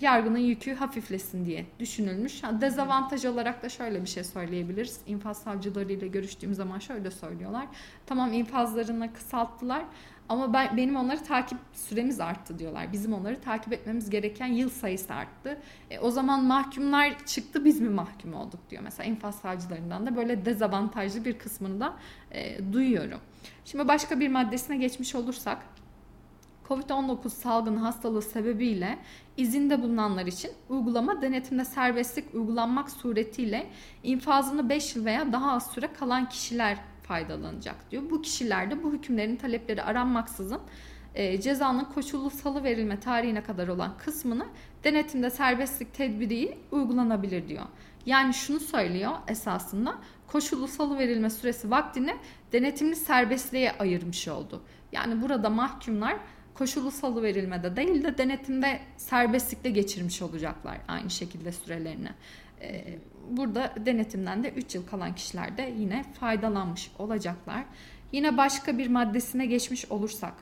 yargının 0.00 0.38
yükü 0.38 0.74
hafiflesin 0.74 1.44
diye 1.44 1.66
düşünülmüş. 1.78 2.42
Dezavantaj 2.60 3.24
olarak 3.24 3.62
da 3.62 3.68
şöyle 3.68 4.02
bir 4.02 4.08
şey 4.08 4.24
söyleyebiliriz. 4.24 5.00
İnfaz 5.06 5.38
savcılarıyla 5.38 6.06
görüştüğüm 6.06 6.54
zaman 6.54 6.78
şöyle 6.78 7.10
söylüyorlar. 7.10 7.66
Tamam 8.06 8.32
infazlarını 8.32 9.12
kısalttılar 9.12 9.84
ama 10.28 10.52
ben 10.52 10.76
benim 10.76 10.96
onları 10.96 11.22
takip 11.24 11.58
süremiz 11.72 12.20
arttı 12.20 12.58
diyorlar. 12.58 12.92
Bizim 12.92 13.12
onları 13.12 13.40
takip 13.40 13.72
etmemiz 13.72 14.10
gereken 14.10 14.46
yıl 14.46 14.70
sayısı 14.70 15.14
arttı. 15.14 15.58
E, 15.90 15.98
o 15.98 16.10
zaman 16.10 16.44
mahkumlar 16.44 17.24
çıktı 17.26 17.64
biz 17.64 17.80
mi 17.80 17.88
mahkum 17.88 18.34
olduk 18.34 18.60
diyor. 18.70 18.82
Mesela 18.82 19.08
infaz 19.08 19.34
savcılarından 19.34 20.06
da 20.06 20.16
böyle 20.16 20.44
dezavantajlı 20.44 21.24
bir 21.24 21.38
kısmını 21.38 21.80
da 21.80 21.96
e, 22.30 22.72
duyuyorum. 22.72 23.20
Şimdi 23.64 23.88
başka 23.88 24.20
bir 24.20 24.28
maddesine 24.28 24.76
geçmiş 24.76 25.14
olursak 25.14 25.58
Covid-19 26.68 27.28
salgını 27.28 27.78
hastalığı 27.78 28.22
sebebiyle 28.22 28.98
izinde 29.36 29.82
bulunanlar 29.82 30.26
için 30.26 30.50
uygulama 30.68 31.22
denetimde 31.22 31.64
serbestlik 31.64 32.34
uygulanmak 32.34 32.90
suretiyle 32.90 33.66
infazını 34.02 34.68
5 34.68 34.96
yıl 34.96 35.04
veya 35.04 35.32
daha 35.32 35.52
az 35.52 35.70
süre 35.70 35.92
kalan 35.92 36.28
kişiler 36.28 36.78
faydalanacak 37.08 37.90
diyor. 37.90 38.02
Bu 38.10 38.22
kişilerde 38.22 38.82
bu 38.82 38.92
hükümlerin 38.92 39.36
talepleri 39.36 39.82
aranmaksızın 39.82 40.60
e, 41.14 41.40
cezanın 41.40 41.84
koşullu 41.84 42.30
salı 42.30 42.64
verilme 42.64 43.00
tarihine 43.00 43.42
kadar 43.42 43.68
olan 43.68 43.98
kısmını 43.98 44.46
denetimde 44.84 45.30
serbestlik 45.30 45.94
tedbiri 45.94 46.58
uygulanabilir 46.70 47.48
diyor. 47.48 47.64
Yani 48.06 48.34
şunu 48.34 48.60
söylüyor 48.60 49.12
esasında 49.28 49.94
koşullu 50.26 50.68
salı 50.68 50.98
verilme 50.98 51.30
süresi 51.30 51.70
vaktini 51.70 52.16
denetimli 52.52 52.96
serbestliğe 52.96 53.72
ayırmış 53.72 54.28
oldu. 54.28 54.62
Yani 54.92 55.22
burada 55.22 55.50
mahkumlar 55.50 56.16
koşulu 56.54 56.90
salı 56.90 57.22
verilmede 57.22 57.76
değil 57.76 58.04
de 58.04 58.18
denetimde 58.18 58.80
serbestlikte 58.96 59.70
geçirmiş 59.70 60.22
olacaklar 60.22 60.78
aynı 60.88 61.10
şekilde 61.10 61.52
sürelerini. 61.52 62.10
Ee, 62.60 62.98
burada 63.30 63.72
denetimden 63.86 64.44
de 64.44 64.50
3 64.50 64.74
yıl 64.74 64.86
kalan 64.86 65.14
kişiler 65.14 65.56
de 65.56 65.74
yine 65.78 66.04
faydalanmış 66.20 66.90
olacaklar. 66.98 67.64
Yine 68.12 68.36
başka 68.36 68.78
bir 68.78 68.88
maddesine 68.88 69.46
geçmiş 69.46 69.90
olursak 69.90 70.34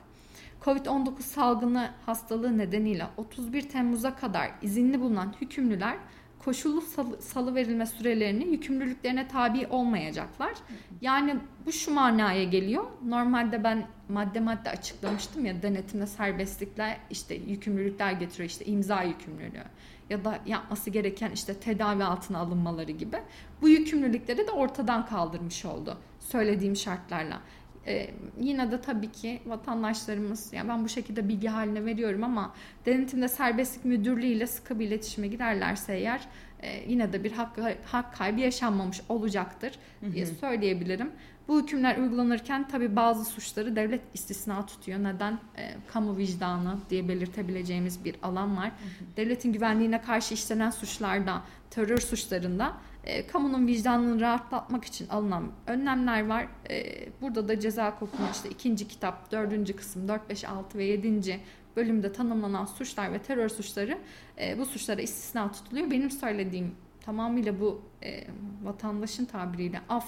Covid-19 0.61 1.21
salgını 1.21 1.89
hastalığı 2.05 2.57
nedeniyle 2.57 3.07
31 3.17 3.61
Temmuz'a 3.61 4.15
kadar 4.15 4.51
izinli 4.61 5.01
bulunan 5.01 5.35
hükümlüler 5.41 5.97
koşullu 6.45 6.81
salı, 6.81 7.21
salı 7.21 7.55
verilme 7.55 7.85
sürelerini 7.85 8.47
yükümlülüklerine 8.47 9.27
tabi 9.27 9.67
olmayacaklar. 9.67 10.53
Yani 11.01 11.35
bu 11.65 11.71
şu 11.71 11.93
manaya 11.93 12.43
geliyor. 12.43 12.83
Normalde 13.05 13.63
ben 13.63 13.87
madde 14.09 14.39
madde 14.39 14.69
açıklamıştım 14.69 15.45
ya 15.45 15.61
denetimde 15.61 16.07
serbestlikler 16.07 16.97
işte 17.09 17.35
yükümlülükler 17.35 18.11
getiriyor 18.11 18.49
işte 18.49 18.65
imza 18.65 19.03
yükümlülüğü 19.03 19.63
ya 20.09 20.25
da 20.25 20.39
yapması 20.45 20.89
gereken 20.89 21.31
işte 21.31 21.53
tedavi 21.53 22.03
altına 22.03 22.39
alınmaları 22.39 22.91
gibi. 22.91 23.17
Bu 23.61 23.69
yükümlülükleri 23.69 24.47
de 24.47 24.51
ortadan 24.51 25.05
kaldırmış 25.05 25.65
oldu 25.65 25.97
söylediğim 26.19 26.75
şartlarla. 26.75 27.41
Ee, 27.87 28.09
yine 28.39 28.71
de 28.71 28.81
tabii 28.81 29.11
ki 29.11 29.41
vatandaşlarımız, 29.45 30.53
yani 30.53 30.69
ben 30.69 30.83
bu 30.83 30.89
şekilde 30.89 31.27
bilgi 31.29 31.47
haline 31.47 31.85
veriyorum 31.85 32.23
ama 32.23 32.53
denetimde 32.85 33.27
serbestlik 33.27 33.85
müdürlüğü 33.85 34.25
ile 34.25 34.47
sıkı 34.47 34.79
bir 34.79 34.87
iletişime 34.87 35.27
girerlerse 35.27 35.93
eğer 35.93 36.27
e, 36.65 36.83
yine 36.87 37.13
de 37.13 37.23
bir 37.23 37.31
hak, 37.31 37.59
hak 37.85 38.13
kaybı 38.13 38.39
yaşanmamış 38.39 39.01
olacaktır 39.09 39.79
diye 40.13 40.25
söyleyebilirim. 40.25 41.11
Bu 41.47 41.61
hükümler 41.61 41.97
uygulanırken 41.97 42.67
tabii 42.67 42.95
bazı 42.95 43.25
suçları 43.25 43.75
devlet 43.75 44.01
istisna 44.13 44.65
tutuyor. 44.65 44.99
Neden? 44.99 45.33
E, 45.57 45.75
kamu 45.87 46.17
vicdanı 46.17 46.77
diye 46.89 47.07
belirtebileceğimiz 47.07 48.05
bir 48.05 48.15
alan 48.23 48.57
var. 48.57 48.67
Hı 48.67 48.69
hı. 48.69 49.17
Devletin 49.17 49.53
güvenliğine 49.53 50.01
karşı 50.01 50.33
işlenen 50.33 50.69
suçlarda, 50.69 51.41
terör 51.69 51.97
suçlarında 51.97 52.73
e, 53.03 53.27
kamunun 53.27 53.67
vicdanını 53.67 54.21
rahatlatmak 54.21 54.85
için 54.85 55.07
alınan 55.07 55.51
önlemler 55.67 56.27
var. 56.27 56.47
E, 56.69 57.09
burada 57.21 57.47
da 57.47 57.59
ceza 57.59 57.91
hukukunun 57.91 58.27
işte 58.31 58.49
ikinci 58.49 58.87
kitap, 58.87 59.31
dördüncü 59.31 59.75
kısım, 59.75 60.07
4, 60.07 60.29
5, 60.29 60.45
6 60.45 60.77
ve 60.77 60.83
7. 60.83 61.39
bölümde 61.75 62.13
tanımlanan 62.13 62.65
suçlar 62.65 63.13
ve 63.13 63.19
terör 63.19 63.49
suçları 63.49 63.97
e, 64.41 64.59
bu 64.59 64.65
suçlara 64.65 65.01
istisna 65.01 65.51
tutuluyor. 65.51 65.91
Benim 65.91 66.11
söylediğim 66.11 66.75
tamamıyla 67.05 67.59
bu 67.59 67.81
e, 68.03 68.27
vatandaşın 68.63 69.25
tabiriyle 69.25 69.81
af 69.89 70.07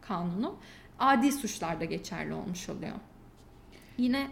kanunu 0.00 0.56
adi 0.98 1.32
suçlarda 1.32 1.84
geçerli 1.84 2.34
olmuş 2.34 2.68
oluyor. 2.68 2.96
Yine 3.98 4.26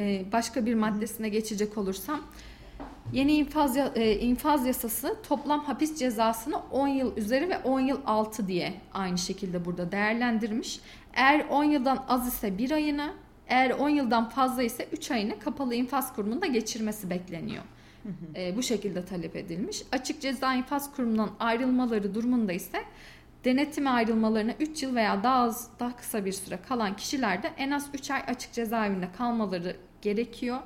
e, 0.00 0.24
başka 0.32 0.66
bir 0.66 0.74
maddesine 0.74 1.28
geçecek 1.28 1.78
olursam 1.78 2.20
Yeni 3.12 3.32
infaz, 3.32 3.76
e, 3.76 4.18
infaz 4.18 4.66
yasası 4.66 5.16
toplam 5.28 5.64
hapis 5.64 5.98
cezasını 5.98 6.56
10 6.70 6.88
yıl 6.88 7.16
üzeri 7.16 7.48
ve 7.48 7.58
10 7.58 7.80
yıl 7.80 8.00
altı 8.06 8.48
diye 8.48 8.74
aynı 8.94 9.18
şekilde 9.18 9.64
burada 9.64 9.92
değerlendirmiş. 9.92 10.80
Eğer 11.14 11.46
10 11.50 11.64
yıldan 11.64 12.04
az 12.08 12.28
ise 12.28 12.58
1 12.58 12.70
ayını, 12.70 13.12
eğer 13.48 13.70
10 13.70 13.88
yıldan 13.88 14.28
fazla 14.28 14.62
ise 14.62 14.88
3 14.92 15.10
ayını 15.10 15.38
kapalı 15.38 15.74
infaz 15.74 16.14
kurumunda 16.14 16.46
geçirmesi 16.46 17.10
bekleniyor. 17.10 17.62
E, 18.36 18.56
bu 18.56 18.62
şekilde 18.62 19.04
talep 19.04 19.36
edilmiş. 19.36 19.82
Açık 19.92 20.20
ceza 20.20 20.54
infaz 20.54 20.96
kurumundan 20.96 21.30
ayrılmaları 21.40 22.14
durumunda 22.14 22.52
ise 22.52 22.78
denetime 23.44 23.90
ayrılmalarına 23.90 24.52
3 24.60 24.82
yıl 24.82 24.94
veya 24.94 25.22
daha 25.22 25.36
az 25.36 25.70
daha 25.80 25.96
kısa 25.96 26.24
bir 26.24 26.32
süre 26.32 26.58
kalan 26.68 26.96
kişilerde 26.96 27.52
en 27.56 27.70
az 27.70 27.88
3 27.94 28.10
ay 28.10 28.22
açık 28.26 28.52
cezaevinde 28.52 29.08
kalmaları 29.18 29.76
gerekiyor. 30.02 30.58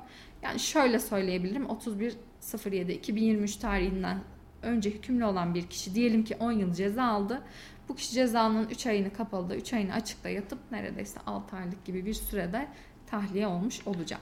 Yani 0.43 0.59
şöyle 0.59 0.99
söyleyebilirim 0.99 1.65
31.07.2023 1.65 3.61
tarihinden 3.61 4.17
önce 4.61 4.89
hükümlü 4.89 5.25
olan 5.25 5.55
bir 5.55 5.67
kişi 5.67 5.95
diyelim 5.95 6.23
ki 6.23 6.35
10 6.39 6.51
yıl 6.51 6.73
ceza 6.73 7.03
aldı. 7.03 7.41
Bu 7.91 7.95
kişi 7.95 8.13
cezanın 8.13 8.69
3 8.69 8.87
ayını 8.87 9.13
kapalıda 9.13 9.55
3 9.55 9.73
ayını 9.73 9.93
açıkta 9.93 10.29
yatıp 10.29 10.59
neredeyse 10.71 11.19
6 11.25 11.55
aylık 11.55 11.85
gibi 11.85 12.05
bir 12.05 12.13
sürede 12.13 12.67
tahliye 13.07 13.47
olmuş 13.47 13.87
olacak. 13.87 14.21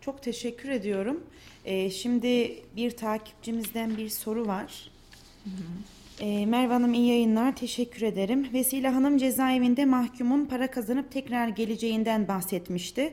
Çok 0.00 0.22
teşekkür 0.22 0.68
ediyorum. 0.68 1.24
Ee, 1.64 1.90
şimdi 1.90 2.62
bir 2.76 2.90
takipçimizden 2.90 3.96
bir 3.96 4.08
soru 4.08 4.46
var. 4.46 4.90
Hı 5.44 5.50
hı. 5.50 6.24
E, 6.24 6.46
Merve 6.46 6.72
Hanım 6.72 6.94
iyi 6.94 7.08
yayınlar. 7.08 7.56
Teşekkür 7.56 8.02
ederim. 8.02 8.48
Vesile 8.52 8.88
Hanım 8.88 9.18
cezaevinde 9.18 9.84
mahkumun 9.84 10.44
para 10.44 10.70
kazanıp 10.70 11.12
tekrar 11.12 11.48
geleceğinden 11.48 12.28
bahsetmişti. 12.28 13.10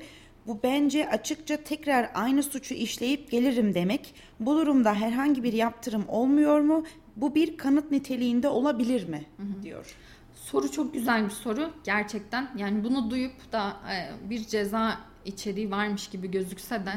Bu 0.48 0.60
bence 0.64 1.10
açıkça 1.10 1.58
tekrar 1.58 2.12
aynı 2.14 2.44
suçu 2.44 2.74
işleyip 2.74 3.32
gelirim 3.32 3.74
demek. 3.74 4.14
Bu 4.40 4.58
durumda 4.58 4.94
herhangi 4.94 5.44
bir 5.44 5.54
yaptırım 5.54 6.06
olmuyor 6.08 6.60
mu? 6.60 6.84
Bu 7.18 7.36
bir 7.36 7.58
kanıt 7.58 7.92
niteliğinde 7.92 8.48
olabilir 8.50 9.10
mi? 9.10 9.26
Hı 9.38 9.44
hı. 9.44 9.64
diyor. 9.64 9.96
Soru 10.34 10.72
çok 10.72 10.94
güzel 10.94 11.26
bir 11.26 11.30
soru 11.30 11.70
gerçekten. 11.84 12.50
Yani 12.58 12.84
bunu 12.84 13.10
duyup 13.10 13.52
da 13.52 13.78
e, 13.92 14.30
bir 14.30 14.48
ceza 14.48 15.00
içeriği 15.26 15.72
varmış 15.72 16.08
gibi 16.08 16.32
gözükse 16.32 16.86
de 16.86 16.92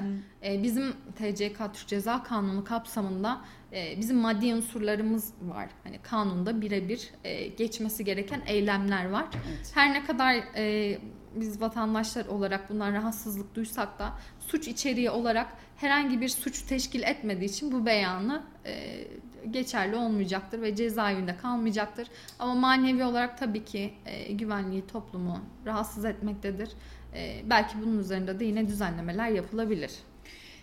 e, 0.45 0.63
bizim 0.63 0.93
TCK 0.93 1.75
Türk 1.75 1.87
Ceza 1.87 2.23
Kanunu 2.23 2.65
kapsamında 2.65 3.41
e, 3.73 3.99
bizim 3.99 4.17
maddi 4.17 4.55
unsurlarımız 4.55 5.33
var. 5.43 5.69
Hani 5.85 5.99
kanunda 6.03 6.61
birebir 6.61 7.11
e, 7.25 7.47
geçmesi 7.47 8.05
gereken 8.05 8.43
eylemler 8.47 9.11
var. 9.11 9.27
Evet. 9.33 9.73
Her 9.75 9.93
ne 9.93 10.05
kadar 10.05 10.35
e, 10.57 10.99
biz 11.35 11.61
vatandaşlar 11.61 12.27
olarak 12.27 12.71
bundan 12.71 12.93
rahatsızlık 12.93 13.55
duysak 13.55 13.99
da 13.99 14.13
suç 14.41 14.69
içeriği 14.69 15.11
olarak 15.11 15.53
herhangi 15.77 16.21
bir 16.21 16.29
suç 16.29 16.63
teşkil 16.63 17.03
etmediği 17.03 17.51
için 17.51 17.73
bu 17.73 17.87
beyanı 17.87 18.43
e, 18.67 19.05
geçerli 19.51 19.97
olmayacaktır 19.97 20.63
ve 20.63 20.77
cezaevinde 20.77 21.37
kalmayacaktır. 21.37 22.09
Ama 22.39 22.55
manevi 22.55 23.05
olarak 23.05 23.39
tabii 23.39 23.65
ki 23.65 23.95
e, 24.07 24.33
güvenliği 24.33 24.87
toplumu 24.87 25.39
rahatsız 25.67 26.05
etmektedir. 26.05 26.71
E, 27.15 27.43
belki 27.51 27.83
bunun 27.83 27.99
üzerinde 27.99 28.41
de 28.41 28.45
yine 28.45 28.69
düzenlemeler 28.69 29.29
yapılabilir. 29.29 29.91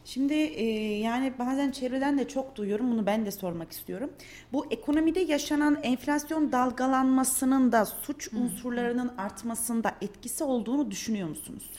Şimdi 0.07 0.33
e, 0.33 0.63
yani 0.97 1.33
bazen 1.39 1.71
çevreden 1.71 2.17
de 2.17 2.27
çok 2.27 2.55
duyuyorum 2.55 2.91
bunu 2.91 3.05
ben 3.05 3.25
de 3.25 3.31
sormak 3.31 3.71
istiyorum. 3.71 4.09
Bu 4.53 4.65
ekonomide 4.71 5.19
yaşanan 5.19 5.79
enflasyon 5.83 6.51
dalgalanmasının 6.51 7.71
da 7.71 7.85
suç 7.85 8.33
unsurlarının 8.33 9.11
artmasında 9.17 9.95
etkisi 10.01 10.43
olduğunu 10.43 10.91
düşünüyor 10.91 11.29
musunuz? 11.29 11.69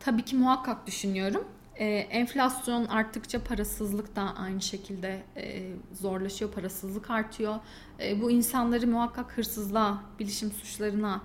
Tabii 0.00 0.22
ki 0.22 0.36
muhakkak 0.36 0.86
düşünüyorum. 0.86 1.44
Ee, 1.76 1.86
enflasyon 1.86 2.86
arttıkça 2.86 3.44
parasızlık 3.44 4.16
da 4.16 4.22
aynı 4.36 4.62
şekilde 4.62 5.22
e, 5.36 5.72
zorlaşıyor, 5.92 6.52
parasızlık 6.52 7.10
artıyor. 7.10 7.54
E, 8.00 8.22
bu 8.22 8.30
insanları 8.30 8.86
muhakkak 8.86 9.38
hırsızlığa, 9.38 10.02
bilişim 10.18 10.52
suçlarına, 10.52 11.22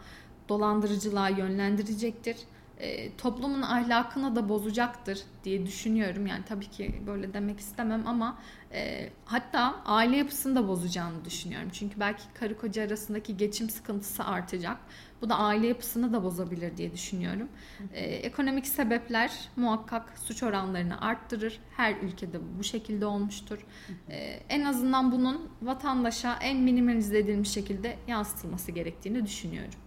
dolandırıcılığa 0.50 1.30
yönlendirecektir. 1.30 2.38
E, 2.80 3.18
toplumun 3.18 3.62
ahlakını 3.62 4.36
da 4.36 4.50
bozacaktır 4.50 5.20
diye 5.44 5.66
düşünüyorum. 5.66 6.28
Yani 6.28 6.46
tabii 6.46 6.70
ki 6.70 7.02
böyle 7.08 7.34
demek 7.34 7.60
istemem 7.60 8.08
ama 8.08 8.40
e, 8.74 9.10
hatta 9.26 9.82
aile 9.86 10.18
yapısını 10.18 10.56
da 10.56 10.68
bozacağını 10.68 11.26
düşünüyorum. 11.26 11.70
Çünkü 11.74 12.00
belki 12.00 12.24
karı 12.34 12.58
koca 12.58 12.84
arasındaki 12.84 13.38
geçim 13.38 13.70
sıkıntısı 13.70 14.24
artacak. 14.24 14.78
Bu 15.22 15.30
da 15.30 15.40
aile 15.40 15.68
yapısını 15.68 16.14
da 16.14 16.24
bozabilir 16.24 16.78
diye 16.78 16.94
düşünüyorum. 16.94 17.48
E, 17.94 18.06
ekonomik 18.06 18.68
sebepler 18.68 19.32
muhakkak 19.56 20.20
suç 20.20 20.44
oranlarını 20.44 21.02
arttırır. 21.02 21.60
Her 21.78 21.96
ülkede 21.96 22.40
bu 22.60 22.64
şekilde 22.64 23.06
olmuştur. 23.06 23.66
E, 24.10 24.16
en 24.50 24.64
azından 24.64 25.12
bunun 25.12 25.50
vatandaşa 25.62 26.38
en 26.42 26.58
minimalize 26.58 27.18
edilmiş 27.18 27.50
şekilde 27.50 27.98
yansıtılması 28.08 28.72
gerektiğini 28.72 29.26
düşünüyorum. 29.26 29.80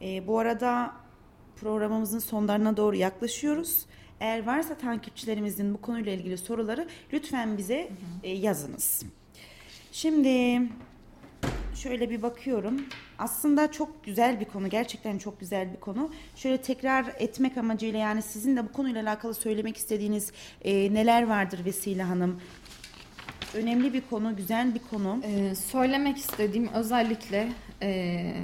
E, 0.00 0.26
bu 0.26 0.38
arada 0.38 0.92
programımızın 1.60 2.18
sonlarına 2.18 2.76
doğru 2.76 2.96
yaklaşıyoruz. 2.96 3.86
Eğer 4.20 4.46
varsa 4.46 4.74
takipçilerimizin 4.74 5.74
bu 5.74 5.80
konuyla 5.80 6.12
ilgili 6.12 6.38
soruları 6.38 6.88
lütfen 7.12 7.58
bize 7.58 7.90
e, 8.22 8.30
yazınız. 8.30 9.02
Şimdi 9.92 10.62
şöyle 11.74 12.10
bir 12.10 12.22
bakıyorum. 12.22 12.80
Aslında 13.18 13.72
çok 13.72 14.04
güzel 14.04 14.40
bir 14.40 14.44
konu. 14.44 14.68
Gerçekten 14.68 15.18
çok 15.18 15.40
güzel 15.40 15.72
bir 15.72 15.80
konu. 15.80 16.10
Şöyle 16.36 16.56
tekrar 16.62 17.04
etmek 17.18 17.58
amacıyla 17.58 17.98
yani 17.98 18.22
sizin 18.22 18.56
de 18.56 18.64
bu 18.64 18.72
konuyla 18.72 19.02
alakalı 19.02 19.34
söylemek 19.34 19.76
istediğiniz 19.76 20.32
e, 20.64 20.94
neler 20.94 21.26
vardır 21.26 21.64
Vesile 21.64 22.02
Hanım? 22.02 22.40
Önemli 23.54 23.92
bir 23.92 24.02
konu, 24.10 24.36
güzel 24.36 24.74
bir 24.74 24.80
konu. 24.90 25.20
Ee, 25.24 25.54
söylemek 25.54 26.16
istediğim 26.16 26.68
özellikle 26.68 27.48
e, 27.82 28.34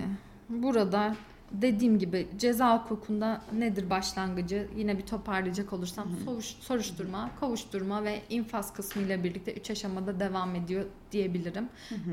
burada 0.48 1.16
dediğim 1.62 1.98
gibi 1.98 2.28
ceza 2.38 2.78
hukukunda 2.78 3.42
nedir 3.52 3.90
başlangıcı? 3.90 4.68
Yine 4.76 4.98
bir 4.98 5.06
toparlayacak 5.06 5.72
olursam 5.72 6.08
soruş, 6.24 6.46
soruşturma, 6.46 7.30
kovuşturma 7.40 8.04
ve 8.04 8.22
infaz 8.30 8.72
kısmı 8.72 9.02
ile 9.02 9.24
birlikte 9.24 9.54
üç 9.54 9.70
aşamada 9.70 10.20
devam 10.20 10.54
ediyor 10.54 10.84
diyebilirim. 11.12 11.68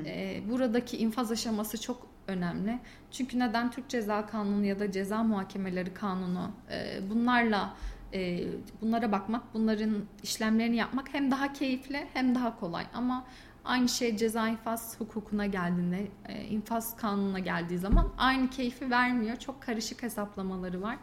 Ee, 0.05 0.41
buradaki 0.49 0.97
infaz 0.97 1.31
aşaması 1.31 1.81
çok 1.81 2.07
önemli. 2.27 2.79
Çünkü 3.11 3.39
neden 3.39 3.71
Türk 3.71 3.89
Ceza 3.89 4.25
Kanunu 4.25 4.65
ya 4.65 4.79
da 4.79 4.91
Ceza 4.91 5.23
Muhakemeleri 5.23 5.93
Kanunu 5.93 6.51
e, 6.71 7.09
bunlarla 7.09 7.73
e, 8.13 8.43
bunlara 8.81 9.11
bakmak, 9.11 9.53
bunların 9.53 10.03
işlemlerini 10.23 10.75
yapmak 10.75 11.13
hem 11.13 11.31
daha 11.31 11.53
keyifli 11.53 12.07
hem 12.13 12.35
daha 12.35 12.59
kolay. 12.59 12.85
Ama 12.93 13.25
aynı 13.65 13.89
şey 13.89 14.17
ceza 14.17 14.47
infaz 14.47 14.99
hukukuna 14.99 15.45
geldiğinde, 15.45 16.07
e, 16.29 16.43
infaz 16.43 16.97
kanununa 16.97 17.39
geldiği 17.39 17.77
zaman 17.77 18.13
aynı 18.17 18.49
keyfi 18.49 18.91
vermiyor. 18.91 19.37
Çok 19.37 19.61
karışık 19.61 20.03
hesaplamaları 20.03 20.81
var. 20.81 20.97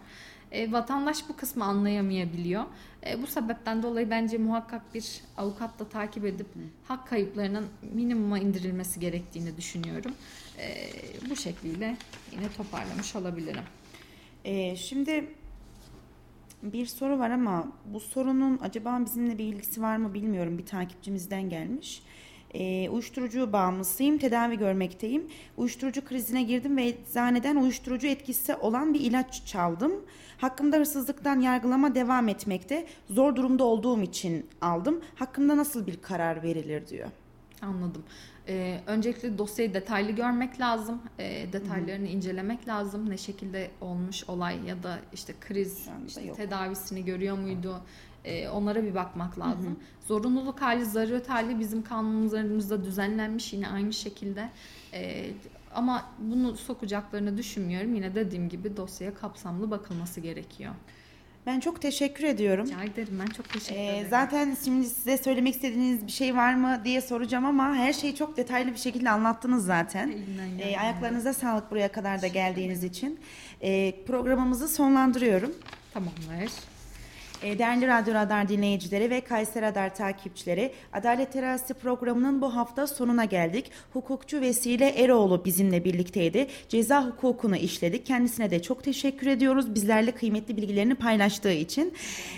E, 0.52 0.72
vatandaş 0.72 1.28
bu 1.28 1.36
kısmı 1.36 1.64
anlayamayabiliyor. 1.64 2.64
E, 3.06 3.22
bu 3.22 3.26
sebepten 3.26 3.82
dolayı 3.82 4.10
bence 4.10 4.38
muhakkak 4.38 4.94
bir 4.94 5.20
avukatla 5.36 5.88
takip 5.88 6.24
edip 6.24 6.46
hak 6.84 7.08
kayıplarının 7.08 7.66
minimuma 7.94 8.38
indirilmesi 8.38 9.00
gerektiğini 9.00 9.56
düşünüyorum. 9.56 10.12
E, 10.58 10.90
bu 11.30 11.36
şekliyle 11.36 11.96
yine 12.32 12.48
toparlamış 12.56 13.16
olabilirim. 13.16 13.64
E, 14.44 14.76
şimdi 14.76 15.34
bir 16.62 16.86
soru 16.86 17.18
var 17.18 17.30
ama 17.30 17.68
bu 17.86 18.00
sorunun 18.00 18.58
acaba 18.62 19.00
bizimle 19.04 19.38
bir 19.38 19.44
ilgisi 19.44 19.82
var 19.82 19.96
mı 19.96 20.14
bilmiyorum. 20.14 20.58
Bir 20.58 20.66
takipçimizden 20.66 21.50
gelmiş. 21.50 22.02
E, 22.54 22.88
uyuşturucu 22.88 23.52
bağımlısıyım, 23.52 24.18
tedavi 24.18 24.58
görmekteyim. 24.58 25.26
Uyuşturucu 25.56 26.04
krizine 26.04 26.42
girdim 26.42 26.76
ve 26.76 26.86
eczaneden 26.86 27.56
uyuşturucu 27.56 28.06
etkisi 28.06 28.54
olan 28.54 28.94
bir 28.94 29.00
ilaç 29.00 29.46
çaldım. 29.46 29.92
Hakkımda 30.38 30.76
hırsızlıktan 30.76 31.40
yargılama 31.40 31.94
devam 31.94 32.28
etmekte. 32.28 32.86
Zor 33.10 33.36
durumda 33.36 33.64
olduğum 33.64 34.02
için 34.02 34.46
aldım. 34.60 35.00
Hakkımda 35.14 35.56
nasıl 35.56 35.86
bir 35.86 36.02
karar 36.02 36.42
verilir 36.42 36.88
diyor. 36.88 37.08
Anladım. 37.62 38.02
Ee, 38.48 38.80
öncelikle 38.86 39.38
dosyayı 39.38 39.74
detaylı 39.74 40.10
görmek 40.12 40.60
lazım. 40.60 41.02
Ee, 41.18 41.46
detaylarını 41.52 42.08
incelemek 42.08 42.68
lazım. 42.68 43.10
Ne 43.10 43.16
şekilde 43.16 43.70
olmuş 43.80 44.24
olay 44.28 44.58
ya 44.66 44.82
da 44.82 44.98
işte 45.12 45.34
kriz, 45.40 45.88
işte 46.06 46.22
yok. 46.22 46.36
tedavisini 46.36 47.04
görüyor 47.04 47.38
muydu? 47.38 47.80
Ee, 48.28 48.48
onlara 48.48 48.82
bir 48.84 48.94
bakmak 48.94 49.38
lazım. 49.38 49.78
Zorunluluk 50.08 50.60
hali, 50.62 50.84
zaruret 50.84 51.28
hali 51.28 51.58
bizim 51.60 51.82
kanunlarımızda 51.82 52.84
düzenlenmiş 52.84 53.52
yine 53.52 53.68
aynı 53.68 53.92
şekilde. 53.92 54.48
Ee, 54.92 55.24
ama 55.74 56.04
bunu 56.18 56.56
sokacaklarını 56.56 57.36
düşünmüyorum. 57.38 57.94
Yine 57.94 58.14
dediğim 58.14 58.48
gibi 58.48 58.76
dosyaya 58.76 59.14
kapsamlı 59.14 59.70
bakılması 59.70 60.20
gerekiyor. 60.20 60.74
Ben 61.46 61.60
çok 61.60 61.82
teşekkür 61.82 62.24
ediyorum. 62.24 62.66
Rica 62.66 62.82
ederim. 62.82 63.20
Ben 63.20 63.26
çok 63.32 63.48
teşekkür 63.48 63.80
Ee, 63.80 63.86
ederim. 63.86 64.06
zaten 64.10 64.56
şimdi 64.64 64.86
size 64.86 65.18
söylemek 65.18 65.54
istediğiniz 65.54 66.06
bir 66.06 66.12
şey 66.12 66.36
var 66.36 66.54
mı 66.54 66.80
diye 66.84 67.00
soracağım 67.00 67.44
ama 67.44 67.74
her 67.74 67.92
şeyi 67.92 68.14
çok 68.14 68.36
detaylı 68.36 68.72
bir 68.72 68.76
şekilde 68.78 69.10
anlattınız 69.10 69.64
zaten. 69.66 70.12
Ee, 70.60 70.76
ayaklarınıza 70.78 71.32
sağlık 71.32 71.70
buraya 71.70 71.92
kadar 71.92 72.22
da 72.22 72.26
geldiğiniz 72.26 72.84
için. 72.84 73.20
Ee, 73.62 73.94
programımızı 74.06 74.68
sonlandırıyorum. 74.68 75.52
Tamamdır. 75.94 76.52
Ee, 77.42 77.58
Değerli 77.58 77.86
Radyo 77.86 78.14
Radar 78.14 78.48
dinleyicileri 78.48 79.10
ve 79.10 79.20
Kayser 79.20 79.62
Radar 79.62 79.94
takipçileri, 79.94 80.72
Adalet 80.92 81.32
Terazisi 81.32 81.74
programının 81.74 82.42
bu 82.42 82.56
hafta 82.56 82.86
sonuna 82.86 83.24
geldik. 83.24 83.70
Hukukçu 83.92 84.40
Vesile 84.40 84.88
Eroğlu 84.88 85.44
bizimle 85.44 85.84
birlikteydi. 85.84 86.46
Ceza 86.68 87.06
hukukunu 87.06 87.56
işledik. 87.56 88.06
Kendisine 88.06 88.50
de 88.50 88.62
çok 88.62 88.84
teşekkür 88.84 89.26
ediyoruz. 89.26 89.74
Bizlerle 89.74 90.12
kıymetli 90.12 90.56
bilgilerini 90.56 90.94
paylaştığı 90.94 91.52
için. 91.52 91.94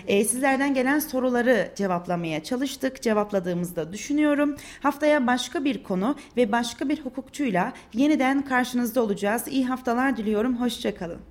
Ee, 0.07 0.25
sizlerden 0.25 0.75
gelen 0.75 0.99
soruları 0.99 1.73
cevaplamaya 1.77 2.43
çalıştık. 2.43 3.03
Cevapladığımızı 3.03 3.77
da 3.77 3.93
düşünüyorum. 3.93 4.57
Haftaya 4.83 5.27
başka 5.27 5.65
bir 5.65 5.83
konu 5.83 6.17
ve 6.37 6.53
başka 6.53 6.89
bir 6.89 7.01
hukukçuyla 7.05 7.73
yeniden 7.95 8.45
karşınızda 8.45 9.03
olacağız. 9.03 9.49
İyi 9.49 9.67
haftalar 9.67 10.17
diliyorum. 10.17 10.61
Hoşçakalın. 10.61 11.30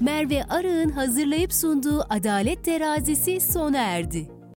Merve 0.00 0.44
Arı'nın 0.44 0.90
hazırlayıp 0.90 1.52
sunduğu 1.52 2.04
Adalet 2.10 2.64
Terazisi 2.64 3.40
sona 3.40 3.78
erdi. 3.78 4.39